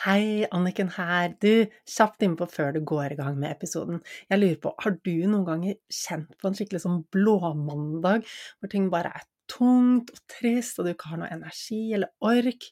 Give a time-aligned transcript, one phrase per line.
[0.00, 1.34] Hei, Anniken her.
[1.44, 3.98] Du, kjapt innpå før du går i gang med episoden.
[4.30, 8.24] Jeg lurer på, har du noen ganger kjent på en skikkelig sånn blåmandag,
[8.56, 12.70] hvor ting bare er tungt og trist, og du ikke har noe energi eller ork?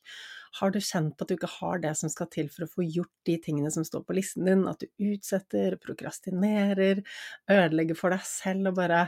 [0.56, 2.86] Har du kjent på at du ikke har det som skal til for å få
[2.86, 7.04] gjort de tingene som står på listen din, at du utsetter, prokrastinerer,
[7.52, 9.04] ødelegger for deg selv og bare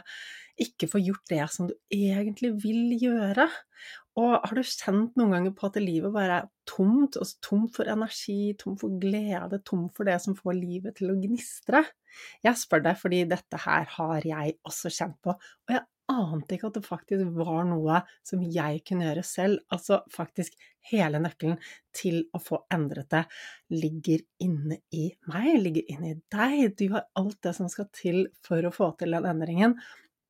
[0.60, 3.48] ikke får gjort det som du egentlig vil gjøre?
[4.18, 7.90] Og har du kjent noen ganger på at livet bare er tomt, altså tomt for
[7.90, 11.84] energi, tomt for glede, tomt for det som får livet til å gnistre?
[12.42, 16.70] Jeg spør deg fordi dette her har jeg også kjent på, og jeg ante ikke
[16.70, 19.62] at det faktisk var noe som jeg kunne gjøre selv.
[19.70, 20.56] Altså faktisk
[20.90, 21.58] hele nøkkelen
[21.96, 23.24] til å få endret det
[23.74, 26.74] ligger inne i meg, ligger inne i deg.
[26.78, 29.78] Du har alt det som skal til for å få til den endringen.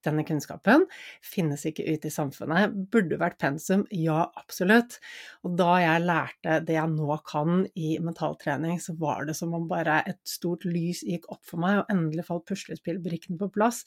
[0.06, 0.86] Denne kunnskapen
[1.24, 2.76] finnes ikke ute i samfunnet.
[2.92, 3.84] Burde vært pensum?
[3.92, 4.98] Ja, absolutt.
[5.44, 9.68] Og da jeg lærte det jeg nå kan i mentaltrening, så var det som om
[9.70, 13.84] bare et stort lys gikk opp for meg, og endelig falt puslespillbrikkene på plass.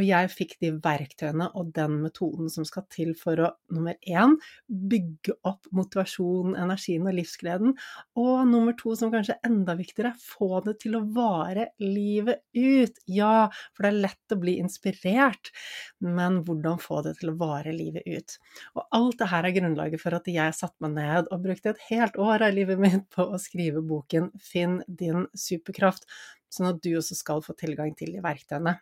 [0.00, 4.38] Og jeg fikk de verktøyene og den metoden som skal til for å nummer én
[4.66, 7.74] bygge opp motivasjonen, energien og livsgleden,
[8.16, 13.02] og nummer to, som kanskje er enda viktigere, få det til å vare livet ut.
[13.12, 15.52] Ja, for det er lett å bli inspirert,
[16.00, 18.38] men hvordan få det til å vare livet ut?
[18.78, 21.88] Og alt det her er grunnlaget for at jeg satte meg ned og brukte et
[21.90, 26.08] helt år av livet mitt på å skrive boken Finn din superkraft,
[26.48, 28.80] sånn at du også skal få tilgang til de verktøyene.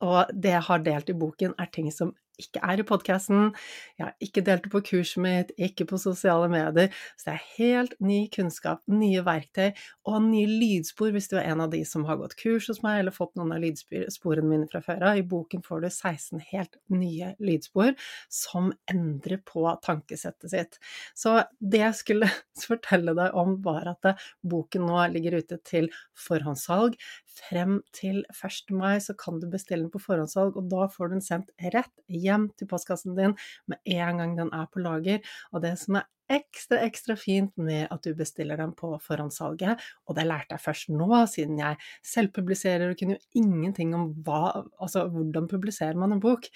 [0.00, 3.52] Og det jeg har delt i boken, er ting som ikke er i podkasten.
[3.98, 6.90] Jeg har ikke delt det på kurset mitt, ikke på sosiale medier.
[7.18, 9.70] Så det er helt ny kunnskap, nye verktøy
[10.10, 13.00] og nye lydspor hvis du er en av de som har gått kurs hos meg
[13.02, 15.20] eller fått noen av lydsporene mine fra før av.
[15.20, 17.94] I boken får du 16 helt nye lydspor
[18.32, 20.80] som endrer på tankesettet sitt.
[21.14, 22.30] Så det jeg skulle
[22.66, 24.10] fortelle deg om, var at
[24.42, 26.98] boken nå ligger ute til forhåndssalg.
[27.34, 28.70] Frem til 1.
[28.70, 31.94] mai så kan du bestille den på forhåndssalg, og da får du den sendt rett
[32.06, 33.34] hjem til postkassen din
[33.70, 35.24] med en gang den er på lager.
[35.52, 40.16] Og det som er ekstra, ekstra fint med at du bestiller dem på forhåndssalget, og
[40.16, 45.04] det lærte jeg først nå, siden jeg selvpubliserer og kunne jo ingenting om hva, altså
[45.12, 46.48] hvordan publiserer man en bok,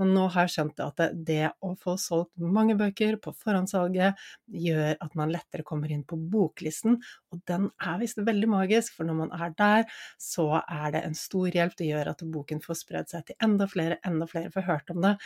[0.00, 4.20] men nå har jeg skjønt at det, å få solgt mange bøker på forhåndssalget
[4.64, 7.00] gjør at man lettere kommer inn på boklisten,
[7.32, 9.84] og den er visst veldig magisk, for når man er der,
[10.20, 11.76] så er det en stor hjelp.
[11.78, 15.04] Det gjør at boken får spredd seg til enda flere, enda flere får hørt om
[15.04, 15.16] det.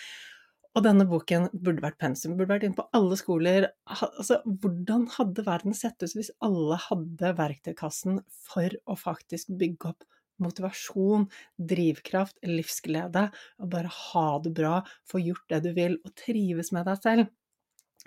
[0.78, 3.65] Og denne boken burde vært pensum, burde vært inne på alle skoler.
[3.91, 10.06] Altså, hvordan hadde verden sett ut hvis alle hadde verktøykassen for å faktisk bygge opp
[10.38, 11.27] motivasjon,
[11.59, 13.25] drivkraft, livsglede,
[13.59, 14.77] og bare ha det bra,
[15.11, 17.34] få gjort det du vil, og trives med deg selv?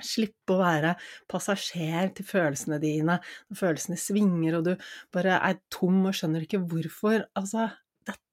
[0.02, 0.96] Slippe å være
[1.30, 6.64] passasjer til følelsene dine når følelsene svinger og du bare er tom og skjønner ikke
[6.72, 7.28] hvorfor.
[7.36, 7.68] Altså,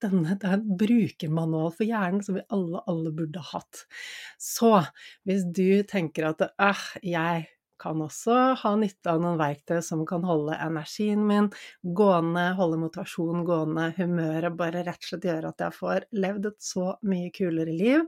[0.03, 3.84] denne, det er en brukermanual for hjernen som vi alle, alle burde hatt.
[4.41, 4.73] Så
[5.29, 10.25] hvis du tenker at øh, jeg kan også ha nytte av noen verktøy som kan
[10.27, 11.49] holde energien min
[11.97, 16.59] gående, holde motivasjonen gående, humøret bare rett og slett gjøre at jeg får levd et
[16.71, 18.03] så mye kulere liv,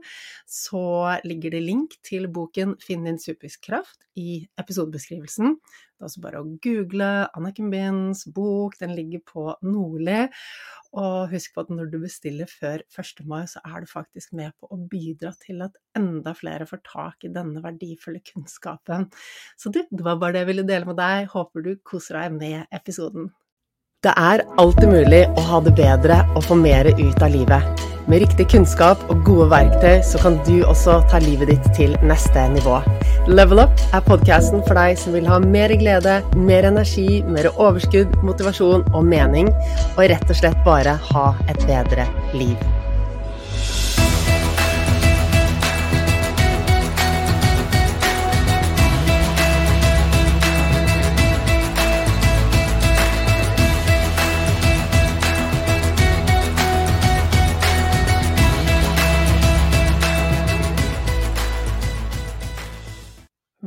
[0.49, 0.83] så
[1.27, 5.55] ligger det link til boken Finn din superkraft i episodebeskrivelsen.
[6.01, 7.07] Det er også bare å google
[7.37, 10.23] Anniken Binds bok, den ligger på Nordli.
[10.97, 13.21] Og husk på at når du bestiller før 1.
[13.29, 17.27] mai, så er du faktisk med på å bidra til at enda flere får tak
[17.29, 19.05] i denne verdifulle kunnskapen.
[19.61, 21.29] Så du, det var bare det jeg ville dele med deg.
[21.35, 23.29] Håper du koser deg med episoden.
[24.01, 27.83] Det er alltid mulig å ha det bedre og få mer ut av livet.
[28.09, 32.47] Med riktig kunnskap og gode verktøy så kan du også ta livet ditt til neste
[32.55, 32.79] nivå.
[33.29, 38.17] Level Up er podkasten for deg som vil ha mer glede, mer energi, mer overskudd,
[38.25, 39.53] motivasjon og mening,
[39.93, 42.80] og rett og slett bare ha et bedre liv.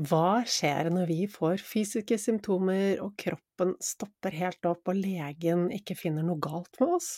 [0.05, 5.97] Hva skjer når vi får fysiske symptomer og kroppen stopper helt opp og legen ikke
[5.97, 7.11] finner noe galt med oss?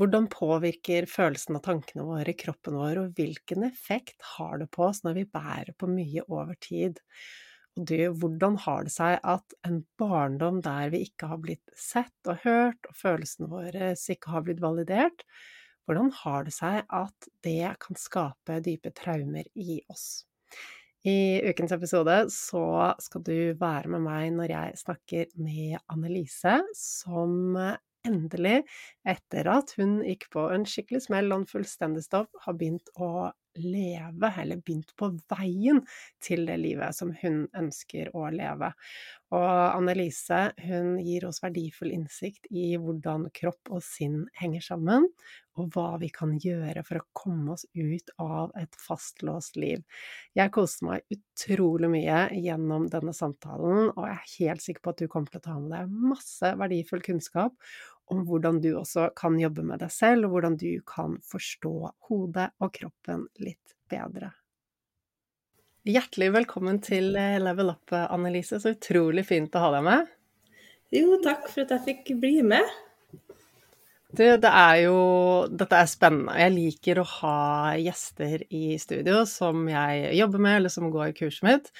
[0.00, 5.04] Hvordan påvirker følelsene og tankene våre kroppen vår, og hvilken effekt har det på oss
[5.04, 6.98] når vi bærer på mye over tid?
[7.76, 12.30] Og du, hvordan har det seg at en barndom der vi ikke har blitt sett
[12.30, 15.26] og hørt, og følelsene våre ikke har blitt validert,
[15.84, 20.24] hvordan har det seg at det kan skape dype traumer i oss?
[21.04, 22.64] I ukens episode så
[23.04, 27.58] skal du være med meg når jeg snakker med Annelise, som
[28.08, 28.62] endelig,
[29.08, 33.10] etter at hun gikk på en skikkelig smell og en fullstendig stopp, har begynt å
[33.60, 35.82] leve, eller begynt på veien
[36.24, 38.72] til det livet som hun ønsker å leve.
[39.34, 45.08] Og Annelise hun gir oss verdifull innsikt i hvordan kropp og sinn henger sammen,
[45.58, 49.82] og hva vi kan gjøre for å komme oss ut av et fastlåst liv.
[50.34, 55.02] Jeg koste meg utrolig mye gjennom denne samtalen, og jeg er helt sikker på at
[55.02, 57.54] du kommer til å ta med deg masse verdifull kunnskap
[58.12, 61.74] om hvordan du også kan jobbe med deg selv, og hvordan du kan forstå
[62.08, 64.32] hodet og kroppen litt bedre.
[65.84, 68.60] Hjertelig velkommen til eh, Level Up, Annelise.
[68.60, 70.12] Så utrolig fint å ha deg med.
[70.94, 72.64] Jo, takk for at jeg fikk bli med.
[74.14, 74.96] Du, det er jo
[75.50, 76.34] Dette er spennende.
[76.38, 77.38] Jeg liker å ha
[77.80, 81.70] gjester i studio som jeg jobber med, eller som går kurset mitt.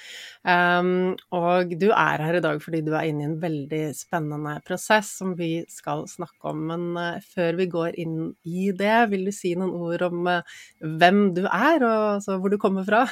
[0.43, 4.57] Um, og du er her i dag fordi du er inne i en veldig spennende
[4.67, 6.63] prosess som vi skal snakke om.
[6.71, 10.57] Men uh, før vi går inn i det, vil du si noen ord om uh,
[10.81, 13.05] hvem du er, og altså, hvor du kommer fra?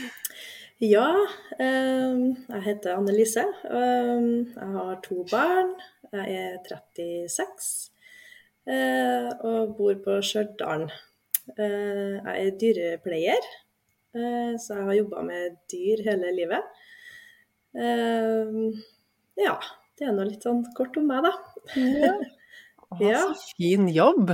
[0.94, 1.10] ja,
[1.58, 2.24] um,
[2.54, 3.44] jeg heter Annelise.
[3.68, 5.76] Um, jeg har to barn.
[6.14, 7.95] Jeg er 36.
[8.66, 10.88] Eh, og bor på Stjørdal.
[11.54, 13.44] Eh, jeg er dyrepleier,
[14.16, 16.82] eh, så jeg har jobba med dyr hele livet.
[19.36, 19.54] Ja,
[19.98, 21.32] det er nå litt sånn kort om meg, da.
[21.76, 22.14] Ja.
[23.04, 23.20] ja.
[23.20, 24.32] Så fin jobb.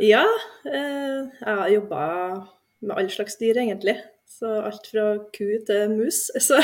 [0.00, 0.24] Ja,
[0.64, 2.02] jeg har jobba
[2.80, 3.98] med all slags dyr, egentlig.
[4.30, 6.60] Så alt fra ku til mus, så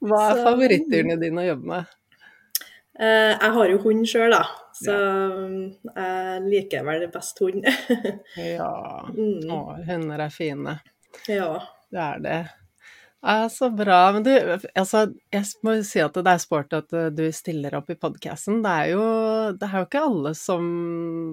[0.00, 1.94] Hva er favorittdyrene dine å jobbe med?
[2.98, 4.44] Eh, jeg har jo hund sjøl, da.
[4.76, 4.94] Så
[5.96, 7.64] jeg liker vel best hund.
[8.58, 8.72] ja.
[9.12, 9.48] Mm.
[9.52, 10.78] Å, hunder er fine.
[11.30, 11.50] Ja.
[11.92, 12.40] Det er det.
[13.22, 14.12] Ja, så bra.
[14.12, 14.30] Men du,
[14.78, 15.00] altså,
[15.34, 18.60] jeg må jo si at det er sporty at du stiller opp i podkasten.
[18.62, 19.06] Det, er jo,
[19.56, 20.68] det er jo ikke alle som,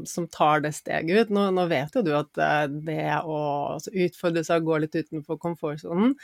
[0.10, 1.34] som tar det steget ut.
[1.36, 3.38] Nå, nå, vet jo du at eh, det å
[3.76, 6.16] altså, utfordre seg og gå litt utenfor komfortsonen,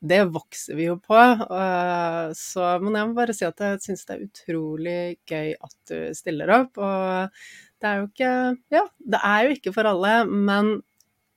[0.00, 1.18] det vokser vi jo på.
[1.18, 5.78] Eh, så, men jeg må bare si at jeg syns det er utrolig gøy at
[5.92, 6.78] du stiller opp.
[6.78, 7.34] Og
[7.82, 8.32] det er jo ikke
[8.74, 10.78] Ja, det er jo ikke for alle, men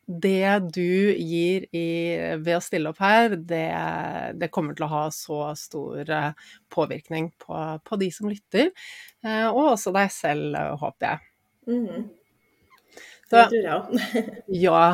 [0.07, 1.87] det du gir i,
[2.41, 3.67] ved å stille opp her, det,
[4.39, 6.31] det, kommer til å ha så stor eh,
[6.73, 8.71] påvirkning på, på de som lytter,
[9.23, 11.31] eh, og også deg selv, eh, håper jeg.
[11.71, 12.09] Mm.
[13.31, 14.21] Det tror jeg òg.
[14.67, 14.85] ja.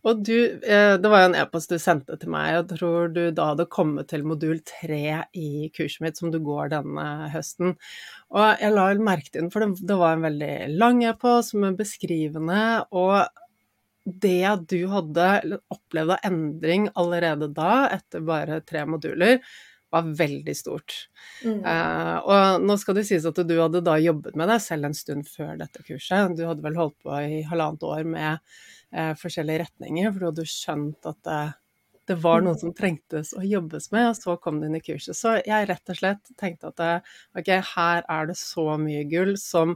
[0.00, 3.50] Og du, det var jo en e-post du sendte til meg, jeg tror du da
[3.50, 7.04] hadde kommet til modul tre i kurset mitt som du går denne
[7.34, 7.74] høsten.
[8.32, 11.76] Og jeg la merke til den, for det, det var en veldig lang e-post men
[11.76, 12.62] beskrivende,
[12.96, 13.28] og
[14.22, 19.40] det du hadde opplevd av endring allerede da, etter bare tre moduler,
[19.90, 20.94] var veldig stort.
[21.44, 21.62] Mm.
[21.64, 24.96] Uh, og nå skal det sies at du hadde da jobbet med deg selv en
[24.96, 26.36] stund før dette kurset.
[26.38, 28.38] Du hadde vel holdt på i halvannet år med
[28.94, 31.40] uh, forskjellige retninger, for du hadde skjønt at det,
[32.12, 32.60] det var noe mm.
[32.62, 35.18] som trengtes å jobbes med, og så kom du inn i kurset.
[35.18, 39.74] Så jeg rett og slett tenkte at ok, her er det så mye gull som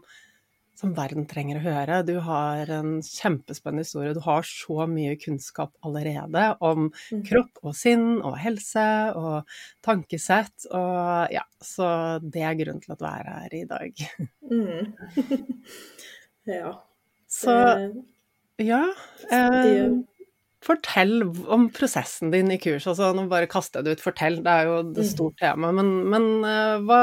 [0.79, 2.01] som verden trenger å høre.
[2.07, 4.15] Du har en kjempespennende historie.
[4.17, 7.23] Du har så mye kunnskap allerede om mm.
[7.29, 8.87] kropp og sinn og helse
[9.19, 9.55] og
[9.87, 10.67] tankesett.
[10.71, 11.91] Og ja, så
[12.25, 14.05] det er grunnen til at du er her i dag.
[14.51, 14.93] Mm.
[16.59, 16.75] ja.
[17.31, 17.55] Så
[18.63, 18.83] ja.
[19.31, 19.91] Eh,
[20.65, 21.21] Fortell
[21.53, 22.87] om prosessen din i kurs.
[22.89, 25.07] Altså, nå bare kaster jeg det ut, fortell, det er jo et mm.
[25.11, 25.71] stort tema.
[25.77, 27.01] Men, men uh, hva,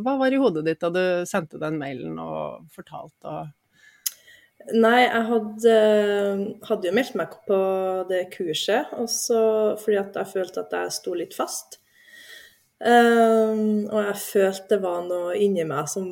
[0.00, 3.34] hva, var i hodet ditt da du sendte den mailen og fortalte?
[3.34, 4.70] Og...
[4.72, 5.74] Nei, jeg hadde,
[6.68, 7.58] hadde, jo meldt meg på
[8.08, 9.42] det kurset, også
[9.80, 11.78] fordi at jeg følte at jeg sto litt fast.
[12.78, 16.08] Um, og jeg følte det var noe inni meg som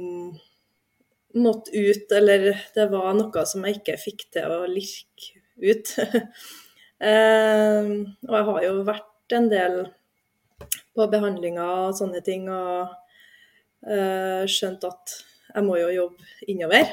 [1.37, 5.97] måtte ut, eller det var noe som jeg ikke fikk til å lirke ut.
[6.97, 9.79] Uh, og jeg har jo vært en del
[10.97, 12.93] på behandlinger og sånne ting, og
[13.87, 15.17] uh, skjønt at
[15.53, 16.93] jeg må jo jobbe innover.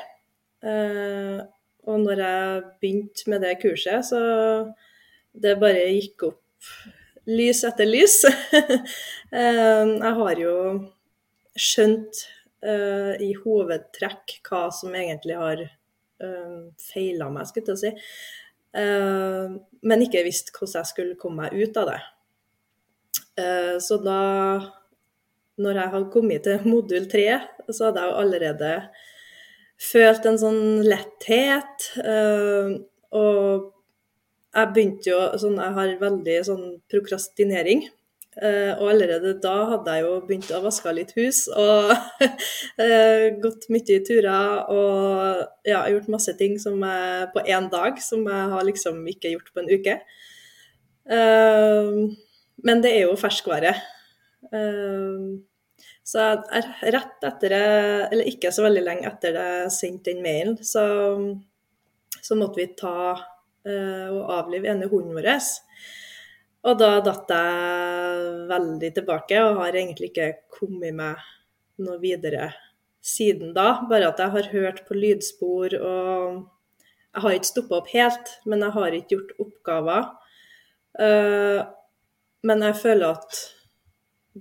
[0.63, 1.43] Uh,
[1.88, 4.19] og når jeg begynte med det kurset, så
[5.33, 6.41] det bare gikk opp
[7.29, 8.22] lys etter lys.
[9.33, 10.55] Ehm, jeg har jo
[11.57, 12.19] skjønt
[12.62, 15.63] eh, i hovedtrekk hva som egentlig har
[16.22, 17.91] um, feila meg, skulle jeg si.
[18.74, 22.00] Eh, men ikke visste hvordan jeg skulle komme meg ut av det.
[23.44, 24.20] Eh, så da,
[25.62, 27.27] når jeg hadde kommet til modul tre,
[27.70, 28.72] så hadde jeg allerede
[29.84, 31.89] følt en sånn letthet.
[32.03, 32.74] Eh,
[33.13, 33.70] og
[34.53, 37.88] jeg begynte jo sånn Jeg har veldig sånn prokrastinering.
[38.33, 43.67] Uh, og allerede da hadde jeg jo begynt å vaske litt hus og uh, gått
[43.69, 49.03] mye turer og ja, gjort masse ting jeg, på én dag som jeg har liksom
[49.11, 49.95] ikke gjort på en uke.
[51.05, 52.09] Uh,
[52.65, 53.75] men det er jo ferskvare.
[56.03, 57.63] så jeg, rett etter det,
[58.13, 60.83] eller ikke så veldig lenge etter det jeg sendte den mailen, så,
[62.21, 65.29] så måtte vi ta og avlive ene hunden vår.
[66.63, 71.24] Og da datt jeg veldig tilbake, og har egentlig ikke kommet meg
[71.84, 72.53] noe videre
[73.03, 73.84] siden da.
[73.89, 76.50] Bare at jeg har hørt på lydspor og
[77.13, 80.05] Jeg har ikke stoppa opp helt, men jeg har ikke gjort oppgaver.
[80.98, 81.60] Uh,
[82.41, 83.38] men jeg føler at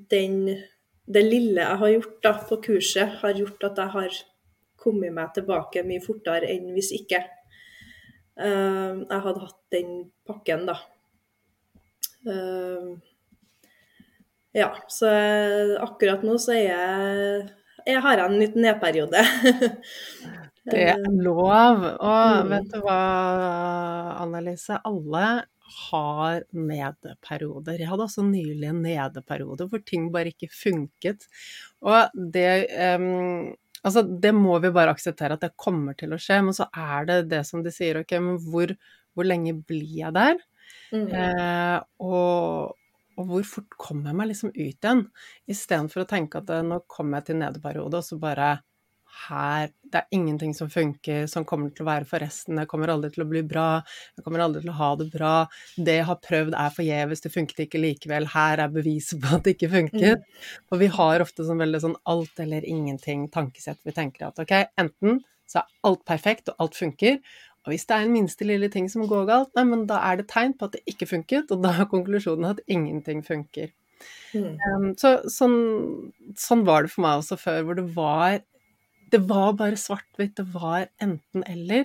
[0.09, 0.39] den,
[1.05, 4.17] det lille jeg har gjort da på kurset, har gjort at jeg har
[4.81, 7.21] kommet meg tilbake mye fortere enn hvis ikke.
[8.41, 9.93] Uh, jeg hadde hatt den
[10.25, 10.79] pakken, da.
[12.27, 12.99] Uh,
[14.53, 15.11] ja, så
[15.81, 17.49] akkurat nå så er jeg
[17.87, 19.23] Jeg har en liten nedperiode.
[20.71, 21.81] det er lov.
[21.83, 22.53] Og mm.
[22.53, 22.99] vet du hva,
[24.23, 24.79] Annelise?
[24.87, 25.25] Alle
[25.91, 27.81] har nedeperioder.
[27.81, 31.27] Jeg hadde også nylig en nedeperiode hvor ting bare ikke funket.
[31.83, 32.53] Og det
[33.01, 33.51] um,
[33.83, 37.07] Altså, det må vi bare akseptere at det kommer til å skje, men så er
[37.09, 38.71] det det som de sier, ok, men hvor,
[39.11, 40.39] hvor lenge blir jeg der?
[40.93, 41.07] Mm.
[41.09, 42.75] Eh, og,
[43.17, 45.07] og, hvor fort kommer jeg meg liksom ut igjen?
[45.51, 48.59] Istedenfor å tenke at eh, nå kommer jeg til nedeperiode, og så bare
[49.29, 52.57] her Det er ingenting som funker, som kommer til å være for resten.
[52.57, 53.83] Jeg kommer aldri til å bli bra.
[54.17, 55.33] Jeg kommer aldri til å ha det bra.
[55.77, 58.31] Det jeg har prøvd er forgjeves, det funket ikke likevel.
[58.33, 60.17] Her er beviset på at det ikke funker.
[60.17, 60.49] Mm.
[60.73, 63.83] Og vi har ofte sånn veldig sånn alt eller ingenting-tankesett.
[63.85, 65.21] Vi tenker at ok, enten
[65.53, 67.21] så er alt perfekt og alt funker,
[67.63, 70.19] og hvis det er en minste lille ting som går galt, nei, men da er
[70.19, 73.71] det tegn på at det ikke funket, og da er konklusjonen at ingenting funker.
[74.35, 74.57] Mm.
[74.59, 75.57] Um, så sånn,
[76.39, 78.41] sånn, var det for meg også før, hvor det var
[79.13, 81.85] Det var bare svart-hvitt, det var enten-eller.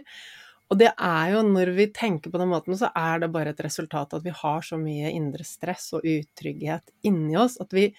[0.71, 3.59] Og det er jo, når vi tenker på den måten, så er det bare et
[3.65, 7.89] resultat at vi har så mye indre stress og utrygghet inni oss at vi,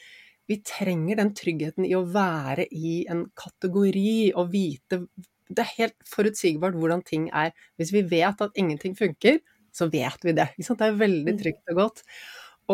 [0.48, 5.02] vi trenger den tryggheten i å være i en kategori og vite
[5.48, 7.54] det er helt forutsigbart hvordan ting er.
[7.80, 9.40] Hvis vi vet at ingenting funker,
[9.74, 10.50] så vet vi det.
[10.58, 11.40] Det er veldig mm.
[11.42, 12.02] trygt og godt.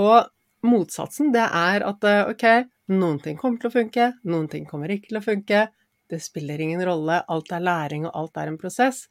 [0.00, 0.30] Og
[0.66, 2.46] motsatsen, det er at eh, ok,
[2.94, 5.66] noen ting kommer til å funke, noen ting kommer ikke til å funke.
[6.10, 7.22] Det spiller ingen rolle.
[7.32, 9.04] Alt er læring, og alt er en prosess.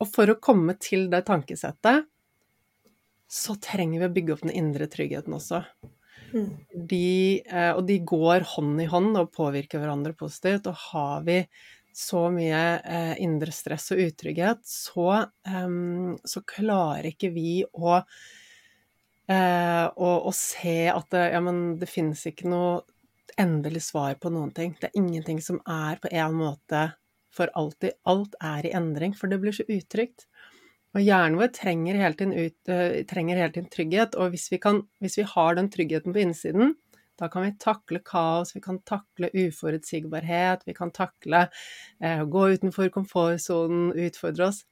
[0.00, 2.06] Og for å komme til det tankesettet,
[3.30, 5.62] så trenger vi å bygge opp den indre tryggheten også.
[6.30, 6.48] Mm.
[6.90, 10.66] De, eh, og de går hånd i hånd og påvirker hverandre positivt.
[10.70, 11.38] Og har vi
[12.00, 17.98] så mye eh, indre stress og utrygghet, så, um, så klarer ikke vi å,
[19.28, 22.80] eh, å, å se at det, ja, men det finnes ikke noe
[23.40, 24.74] endelig svar på noen ting.
[24.80, 26.86] Det er ingenting som er på en måte
[27.34, 27.98] for alltid.
[28.10, 30.26] Alt er i endring, for det blir så utrygt.
[30.96, 34.58] Og hjernen vår trenger hele tiden, ut, uh, trenger hele tiden trygghet, og hvis vi,
[34.62, 36.74] kan, hvis vi har den tryggheten på innsiden,
[37.20, 41.46] da kan vi takle kaos, vi kan takle uforutsigbarhet, vi kan takle
[42.00, 44.62] eh, å gå utenfor komfortsonen, utfordre oss.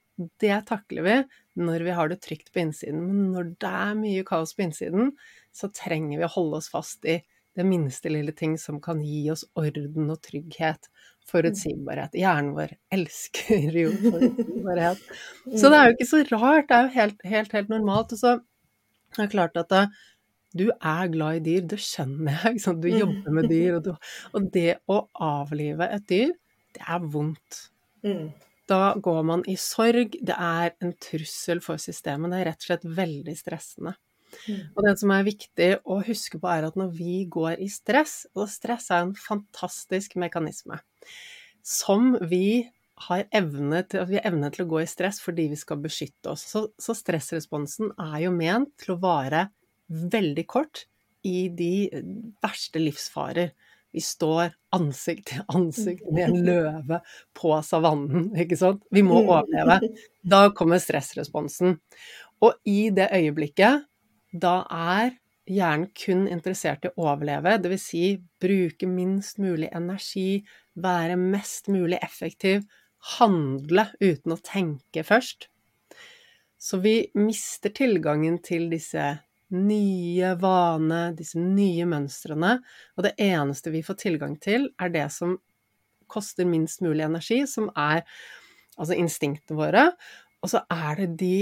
[0.41, 1.17] Det takler vi
[1.63, 3.05] når vi har det trygt på innsiden.
[3.05, 5.13] Men når det er mye kaos på innsiden,
[5.55, 7.19] så trenger vi å holde oss fast i
[7.59, 10.89] det minste lille ting som kan gi oss orden og trygghet.
[11.29, 12.15] Forutsigbarhet.
[12.17, 15.01] Hjernen vår elsker jo forutsigbarhet.
[15.59, 18.15] Så det er jo ikke så rart, det er jo helt, helt, helt normalt.
[18.15, 18.31] Og så
[19.17, 19.83] er det klart at det,
[20.55, 22.61] du er glad i dyr, det skjønner jeg.
[22.63, 22.81] Sant?
[22.81, 22.99] Du mm.
[23.03, 26.35] jobber med dyr, og, du, og, det å avlive et dyr,
[26.77, 27.63] det er vondt.
[28.05, 28.29] Mm.
[28.69, 32.69] Da går man i sorg, det er en trussel for systemet, det er rett og
[32.69, 33.95] slett veldig stressende.
[34.45, 34.65] Mm.
[34.77, 38.23] Og det som er viktig å huske på, er at når vi går i stress,
[38.37, 40.77] og stress er en fantastisk mekanisme
[41.65, 42.69] som vi
[43.07, 46.33] har evne til, vi har evne til å gå i stress fordi vi skal beskytte
[46.33, 46.43] oss.
[46.51, 49.47] Så, så stressresponsen er jo ment til å vare
[49.89, 50.85] veldig kort
[51.25, 51.89] i de
[52.43, 53.51] verste livsfarer.
[53.91, 56.99] Vi står ansikt til ansikt med en løve
[57.37, 58.83] på savannen, ikke sant.
[58.93, 59.79] Vi må overleve.
[60.21, 61.79] Da kommer stressresponsen.
[62.45, 63.87] Og i det øyeblikket,
[64.31, 65.17] da er
[65.49, 67.85] hjernen kun interessert i å overleve, dvs.
[67.89, 68.03] Si,
[68.41, 70.43] bruke minst mulig energi,
[70.79, 72.67] være mest mulig effektiv,
[73.17, 75.49] handle uten å tenke først.
[76.59, 79.15] Så vi mister tilgangen til disse
[79.55, 82.57] nye vane, disse nye mønstrene,
[82.97, 85.37] og det eneste vi får tilgang til, er det som
[86.09, 88.03] koster minst mulig energi, som er
[88.79, 89.85] altså instinktene våre.
[90.39, 91.33] Og så er det de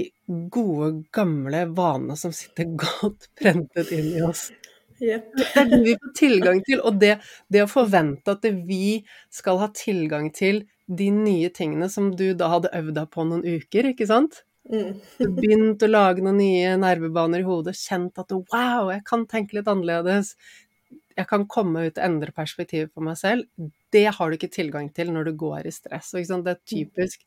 [0.52, 4.50] gode, gamle vanene som sitter godt prentet inn i oss.
[4.98, 5.28] Yep.
[5.38, 7.18] Det er det vi får tilgang til, og det,
[7.54, 12.50] det å forvente at vi skal ha tilgang til de nye tingene som du da
[12.56, 14.42] hadde øvd deg på noen uker, ikke sant?
[14.68, 14.98] Mm.
[15.38, 19.70] Begynt å lage noen nye nervebaner i hodet, kjent at wow, jeg kan tenke litt
[19.72, 20.34] annerledes.
[21.18, 23.48] Jeg kan komme ut og endre perspektivet på meg selv.
[23.94, 26.12] Det har du ikke tilgang til når du går i stress.
[26.14, 27.24] Det er typisk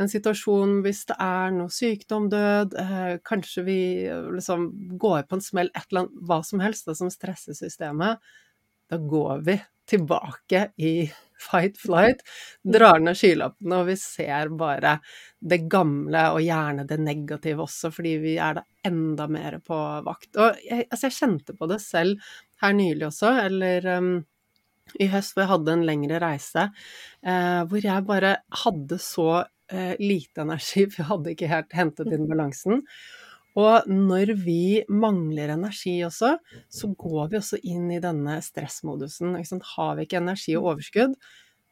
[0.00, 5.36] en situasjon hvis det er noe sykdom, død, eh, kanskje vi eh, liksom går på
[5.36, 8.22] en smell, et eller annet, hva som helst, det som stresser systemet,
[8.88, 10.94] da går vi tilbake i
[11.42, 12.22] fight flight,
[12.62, 14.96] drar ned skylappene, og vi ser bare
[15.42, 20.30] det gamle, og gjerne det negative også, fordi vi er da enda mer på vakt.
[20.36, 24.12] Og jeg, altså jeg kjente på det selv her nylig også, eller um,
[25.00, 26.68] i høst hvor jeg hadde en lengre reise,
[27.24, 29.28] eh, hvor jeg bare hadde så
[29.72, 32.82] eh, lite energi, for jeg hadde ikke helt hentet inn balansen.
[33.60, 36.36] Og når vi mangler energi også,
[36.72, 39.36] så går vi også inn i denne stressmodusen.
[39.74, 41.18] Har vi ikke energi og overskudd,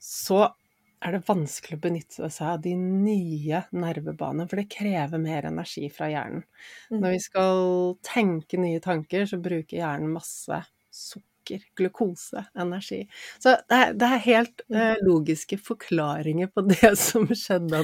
[0.01, 0.49] så
[1.01, 5.89] er det vanskelig å benytte seg av de nye nervebanene, for det krever mer energi
[5.93, 6.45] fra hjernen.
[6.93, 7.65] Når vi skal
[8.05, 10.61] tenke nye tanker, så bruker hjernen masse
[10.93, 13.01] sukker, glukose, energi.
[13.41, 17.81] Så det er, det er helt eh, logiske forklaringer på det som skjedde.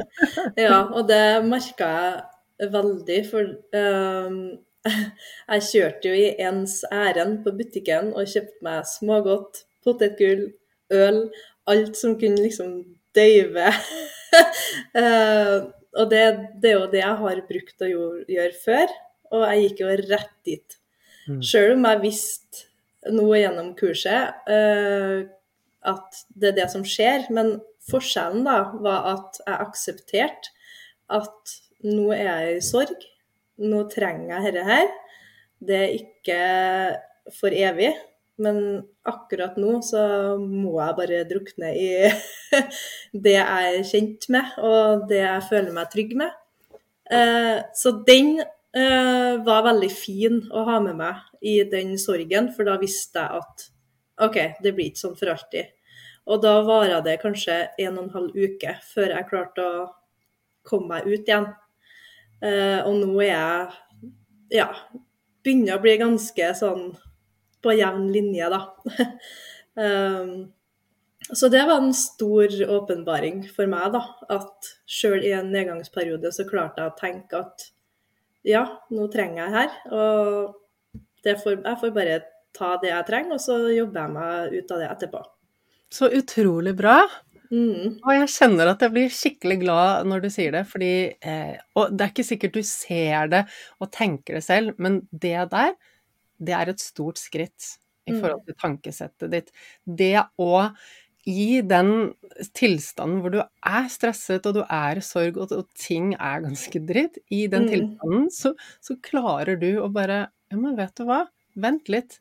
[0.66, 2.16] Ja, og det merka jeg
[2.60, 4.38] veldig, for um,
[5.52, 10.48] jeg kjørte jo i ens ærend på butikken og kjøpte meg smågodt, potetgull,
[10.94, 11.20] øl,
[11.70, 12.78] alt som kunne liksom
[13.16, 13.72] døyve.
[14.96, 15.58] uh,
[15.98, 16.24] og det,
[16.62, 18.96] det er jo det jeg har brukt å gjøre, før,
[19.34, 20.80] og jeg gikk jo rett dit.
[21.26, 21.40] Mm.
[21.42, 22.66] Sjøl om jeg visste
[23.14, 25.24] noe gjennom kurset uh,
[25.86, 27.56] at det er det som skjer, men
[27.90, 30.54] forskjellen da var at jeg aksepterte
[31.14, 33.06] at nå er jeg i sorg,
[33.60, 34.88] nå trenger jeg dette her.
[35.66, 36.40] Det er ikke
[37.36, 37.92] for evig,
[38.42, 38.58] men
[39.08, 40.02] akkurat nå så
[40.40, 41.88] må jeg bare drukne i
[43.24, 46.34] det jeg er kjent med, og det jeg føler meg trygg med.
[47.12, 52.68] Eh, så den eh, var veldig fin å ha med meg i den sorgen, for
[52.68, 53.66] da visste jeg at
[54.26, 55.72] OK, det blir ikke sånn for alltid.
[56.26, 59.84] Og da vara det kanskje en og en halv uke før jeg klarte å
[60.66, 61.46] komme meg ut igjen.
[62.44, 64.68] Eh, og nå er jeg ja,
[65.44, 66.90] begynner å bli ganske sånn
[67.64, 68.60] på jevn linje, da.
[69.80, 70.34] um,
[71.40, 74.04] så det var en stor åpenbaring for meg, da.
[74.36, 77.70] At sjøl i en nedgangsperiode så klarte jeg å tenke at
[78.46, 78.62] ja,
[78.94, 79.78] nå trenger jeg her.
[79.90, 82.20] Og får, jeg får bare
[82.56, 85.22] ta det jeg trenger, og så jobber jeg meg ut av det etterpå.
[85.96, 87.00] Så utrolig bra.
[87.50, 87.96] Mm.
[88.06, 91.92] Og jeg kjenner at jeg blir skikkelig glad når du sier det, fordi eh, Og
[91.96, 93.42] det er ikke sikkert du ser det
[93.82, 95.74] og tenker det selv, men det der,
[96.38, 98.20] det er et stort skritt i Mm.
[98.22, 99.48] forhold til tankesettet ditt.
[99.84, 100.70] Det å
[101.26, 102.12] i den
[102.54, 106.78] tilstanden hvor du er stresset og du er i sorg og, og ting er ganske
[106.86, 107.72] dritt, i den Mm.
[107.72, 111.24] tilstanden så, så klarer du å bare Ja, men vet du hva?
[111.58, 112.20] Vent litt.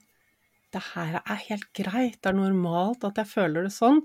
[0.73, 2.17] Det her er helt greit.
[2.21, 4.01] Det er normalt at jeg føler det sånn.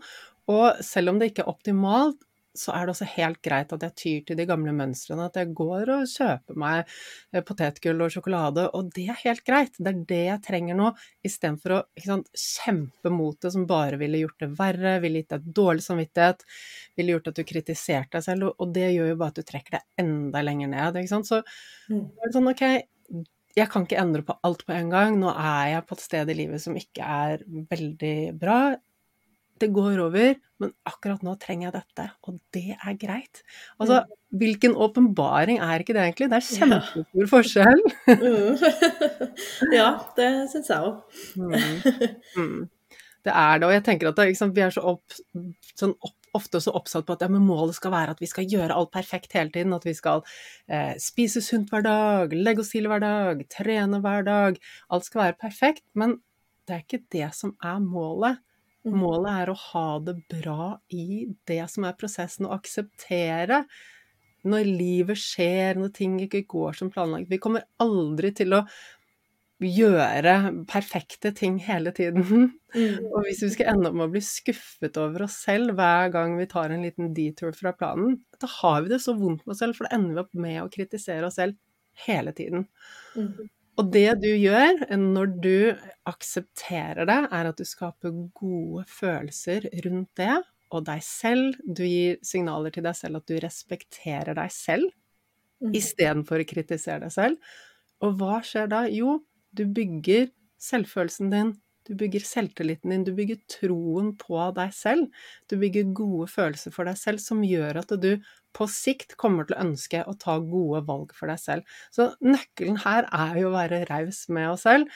[0.51, 2.21] Og selv om det ikke er optimalt,
[2.59, 5.29] så er det også helt greit at jeg tyr til de gamle mønstrene.
[5.31, 6.81] At jeg går og kjøper meg
[7.31, 9.79] eh, potetgull og sjokolade, og det er helt greit.
[9.79, 10.89] Det er det jeg trenger nå,
[11.27, 15.47] istedenfor å sant, kjempe mot det som bare ville gjort det verre, ville gitt deg
[15.61, 16.43] dårlig samvittighet,
[16.99, 19.79] ville gjort at du kritiserte deg selv, og det gjør jo bare at du trekker
[19.79, 21.01] deg enda lenger ned.
[21.05, 21.31] ikke sant.
[21.31, 21.43] Så
[21.91, 22.05] Mm.
[22.11, 22.65] det er sånn, ok,
[23.57, 25.17] jeg kan ikke endre på alt på en gang.
[25.19, 28.61] Nå er jeg på et sted i livet som ikke er veldig bra.
[29.61, 33.43] Det går over, men akkurat nå trenger jeg dette, og det er greit.
[33.81, 34.03] Altså,
[34.41, 36.31] hvilken åpenbaring er ikke det egentlig?
[36.33, 37.83] Det er kjempestor forskjell.
[38.09, 38.63] Mm.
[39.79, 41.19] ja, det syns jeg òg.
[41.37, 41.57] Mm.
[42.37, 42.69] Mm.
[43.27, 45.21] Det er det, og jeg tenker at det, liksom, vi er så, opp,
[45.77, 48.77] sånn opp, ofte så oppsatt på at ja, målet skal være at vi skal gjøre
[48.77, 49.75] alt perfekt hele tiden.
[49.77, 50.23] At vi skal
[50.71, 54.61] eh, spise sunt hver dag, legge oss til hver dag, trene hver dag.
[54.89, 55.85] Alt skal være perfekt.
[55.99, 56.19] Men
[56.69, 58.41] det er ikke det som er målet.
[58.87, 58.95] Mm.
[59.03, 63.65] Målet er å ha det bra i det som er prosessen, og akseptere
[64.49, 67.29] når livet skjer, når ting ikke går som planlagt.
[67.29, 68.65] Vi kommer aldri til å
[69.61, 70.35] gjøre
[70.71, 72.25] perfekte ting hele tiden.
[72.73, 73.11] Mm.
[73.11, 76.39] Og hvis vi skal ende opp med å bli skuffet over oss selv hver gang
[76.39, 79.61] vi tar en liten detour fra planen, da har vi det så vondt med oss
[79.61, 81.59] selv, for da ender vi opp med å kritisere oss selv
[82.07, 82.65] hele tiden.
[83.19, 83.51] Mm.
[83.79, 85.53] Og det du gjør når du
[86.11, 90.37] aksepterer det, er at du skaper gode følelser rundt det,
[90.71, 91.55] og deg selv.
[91.67, 94.91] Du gir signaler til deg selv at du respekterer deg selv,
[95.61, 95.75] Mm.
[95.77, 97.37] istedenfor å kritisere deg selv.
[98.01, 98.79] Og hva skjer da?
[98.89, 99.19] Jo,
[99.53, 101.51] du bygger selvfølelsen din,
[101.91, 105.09] du bygger selvtilliten din, du bygger troen på deg selv.
[105.51, 108.13] Du bygger gode følelser for deg selv som gjør at du
[108.57, 111.75] på sikt kommer til å ønske å ta gode valg for deg selv.
[111.95, 114.87] Så nøkkelen her er jo å være raus med oss selv.